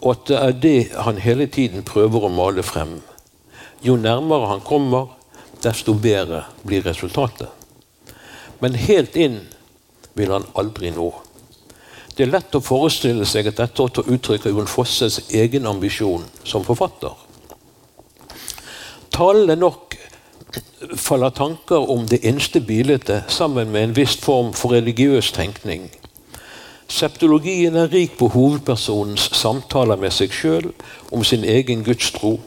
[0.01, 2.97] og at det er det han hele tiden prøver å male frem.
[3.85, 5.13] Jo nærmere han kommer,
[5.63, 7.49] desto bedre blir resultatet.
[8.59, 9.39] Men helt inn
[10.17, 11.11] vil han aldri nå.
[12.17, 16.65] Det er lett å forestille seg at dette også uttrykker Jon Fosses egen ambisjon som
[16.65, 17.13] forfatter.
[19.13, 19.93] Tallene nok
[20.97, 25.89] faller tanker om det innste bildet sammen med en viss form for religiøs tenkning.
[26.87, 30.69] Septologien er rik på hovedpersonens samtaler med seg sjøl
[31.11, 32.37] om sin egen gudstro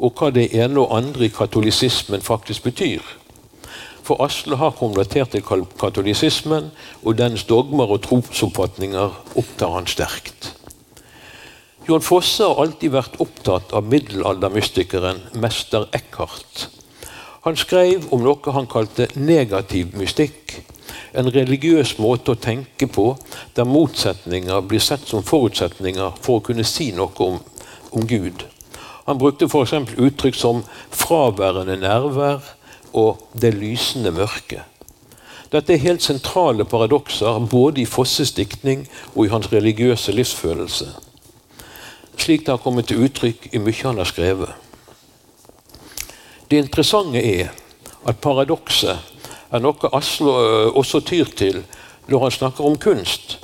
[0.00, 3.04] og hva det ene og andre i katolisismen faktisk betyr.
[4.02, 5.44] For Asle har konvertert til
[5.78, 6.70] katolisismen,
[7.04, 10.54] og dens dogmer og trosoppfatninger opptar han sterkt.
[11.88, 16.68] John Fosse har alltid vært opptatt av middelaldermystikeren mester Eckhart.
[17.46, 20.58] Han skrev om noe han kalte negativ mystikk.
[21.16, 23.06] En religiøs måte å tenke på
[23.56, 27.40] der motsetninger blir sett som forutsetninger for å kunne si noe om,
[27.96, 28.44] om Gud.
[29.06, 29.72] Han brukte f.eks.
[29.98, 32.54] uttrykk som 'fraværende nærvær'
[32.92, 34.62] og 'det lysende mørke'.
[35.52, 40.86] Dette er helt sentrale paradokser både i Fosses diktning og i hans religiøse livsfølelse.
[42.16, 44.52] Slik det har kommet til uttrykk i mye han har skrevet.
[46.50, 47.48] Det interessante er
[48.06, 48.98] at paradokset
[49.50, 50.32] er noe Aslo
[50.78, 51.62] også tyr til
[52.08, 53.38] når han snakker om kunst.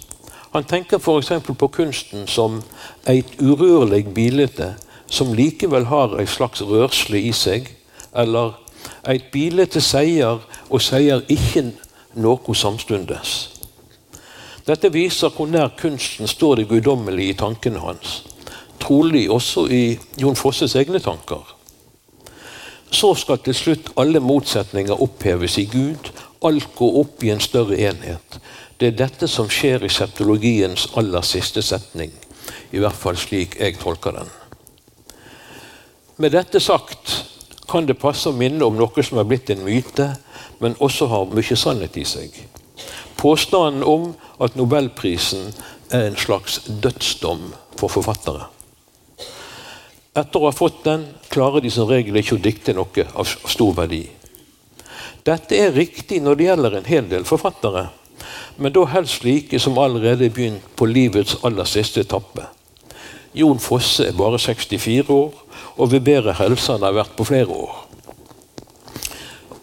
[0.53, 1.33] Han tenker f.eks.
[1.59, 2.63] på kunsten som
[3.07, 4.75] et urørlig bilde
[5.09, 7.69] som likevel har en slags rørsle i seg,
[8.17, 8.57] eller
[9.07, 11.71] et bilde sier og sier ikke
[12.17, 13.37] noe samstundes.
[14.67, 18.23] Dette viser hvor nær kunsten står det guddommelige i tankene hans.
[18.83, 21.45] Trolig også i Jon Fosses egne tanker.
[22.91, 26.11] Så skal til slutt alle motsetninger oppheves i Gud.
[26.43, 28.41] Alt går opp i en større enhet.
[28.81, 32.11] Det er dette som skjer i septologiens aller siste setning.
[32.73, 34.35] I hvert fall slik jeg tolker den.
[36.17, 37.11] Med dette sagt
[37.69, 40.07] kan det passe å minne om noe som er blitt en myte,
[40.65, 42.39] men også har mye sannhet i seg.
[43.21, 45.51] Påstanden om at nobelprisen
[45.93, 48.49] er en slags dødsdom for forfattere.
[50.17, 53.77] Etter å ha fått den klarer de som regel ikke å dikte noe av stor
[53.77, 54.07] verdi.
[55.27, 57.91] Dette er riktig når det gjelder en hel del forfattere,
[58.57, 62.47] men da helst slike som allerede er begynt på livets aller siste etappe.
[63.37, 65.35] Jon Fosse er bare 64 år
[65.77, 67.83] og ved bedre helse enn det har vært på flere år.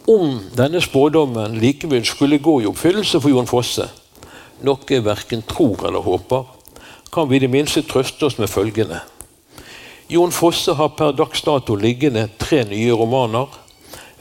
[0.09, 3.87] Om denne spådommen likevel skulle gå i oppfyllelse for Jon Fosse,
[4.63, 6.43] noe jeg verken tror eller håper,
[7.13, 8.99] kan vi i det minste trøste oss med følgende.
[10.11, 13.47] Jon Fosse har per dags dato liggende tre nye romaner.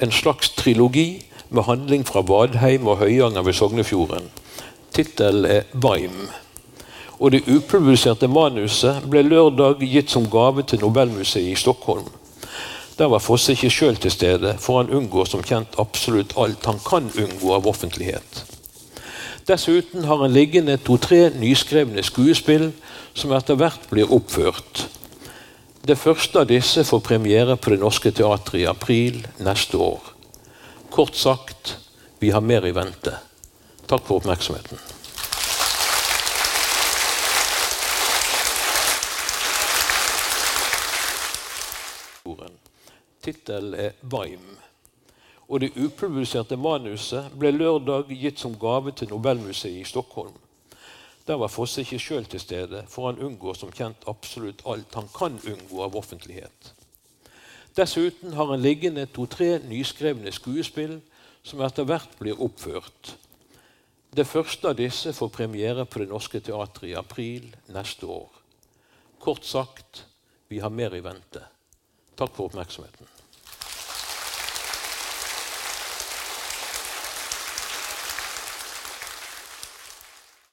[0.01, 4.31] En slags trilogi med handling fra Vadheim og Høyanger ved Sognefjorden.
[4.93, 6.29] Tittelen er Vaim
[7.23, 12.09] og det upubliserte manuset ble lørdag gitt som gave til Nobelmuseet i Stockholm.
[12.99, 16.81] Der var Fosse ikke sjøl til stede, for han unngår som kjent absolutt alt han
[16.83, 18.43] kan unngå av offentlighet.
[19.47, 22.71] Dessuten har han liggende to-tre nyskrevne skuespill
[23.15, 24.87] som etter hvert blir oppført.
[25.87, 30.03] Det første av disse får premiere på Det Norske Teatret i april neste år.
[30.91, 31.77] Kort sagt
[32.23, 33.15] vi har mer i vente.
[33.87, 34.92] Takk for oppmerksomheten.
[43.23, 44.57] Tittelen er Vaim.
[45.49, 50.35] Og det upubliserte manuset ble lørdag gitt som gave til Nobelmuseet i Stockholm.
[51.27, 55.11] Der var Fosse ikke sjøl til stede, for han unngår som kjent absolutt alt han
[55.15, 56.73] kan unngå av offentlighet.
[57.77, 60.99] Dessuten har han liggende to-tre nyskrevne skuespill
[61.47, 63.15] som etter hvert blir oppført.
[64.13, 68.29] Det første av disse får premiere på Det Norske Teatret i april neste år.
[69.23, 70.05] Kort sagt
[70.51, 71.47] vi har mer i vente.
[72.23, 73.22] Takk for oppmerksomheten.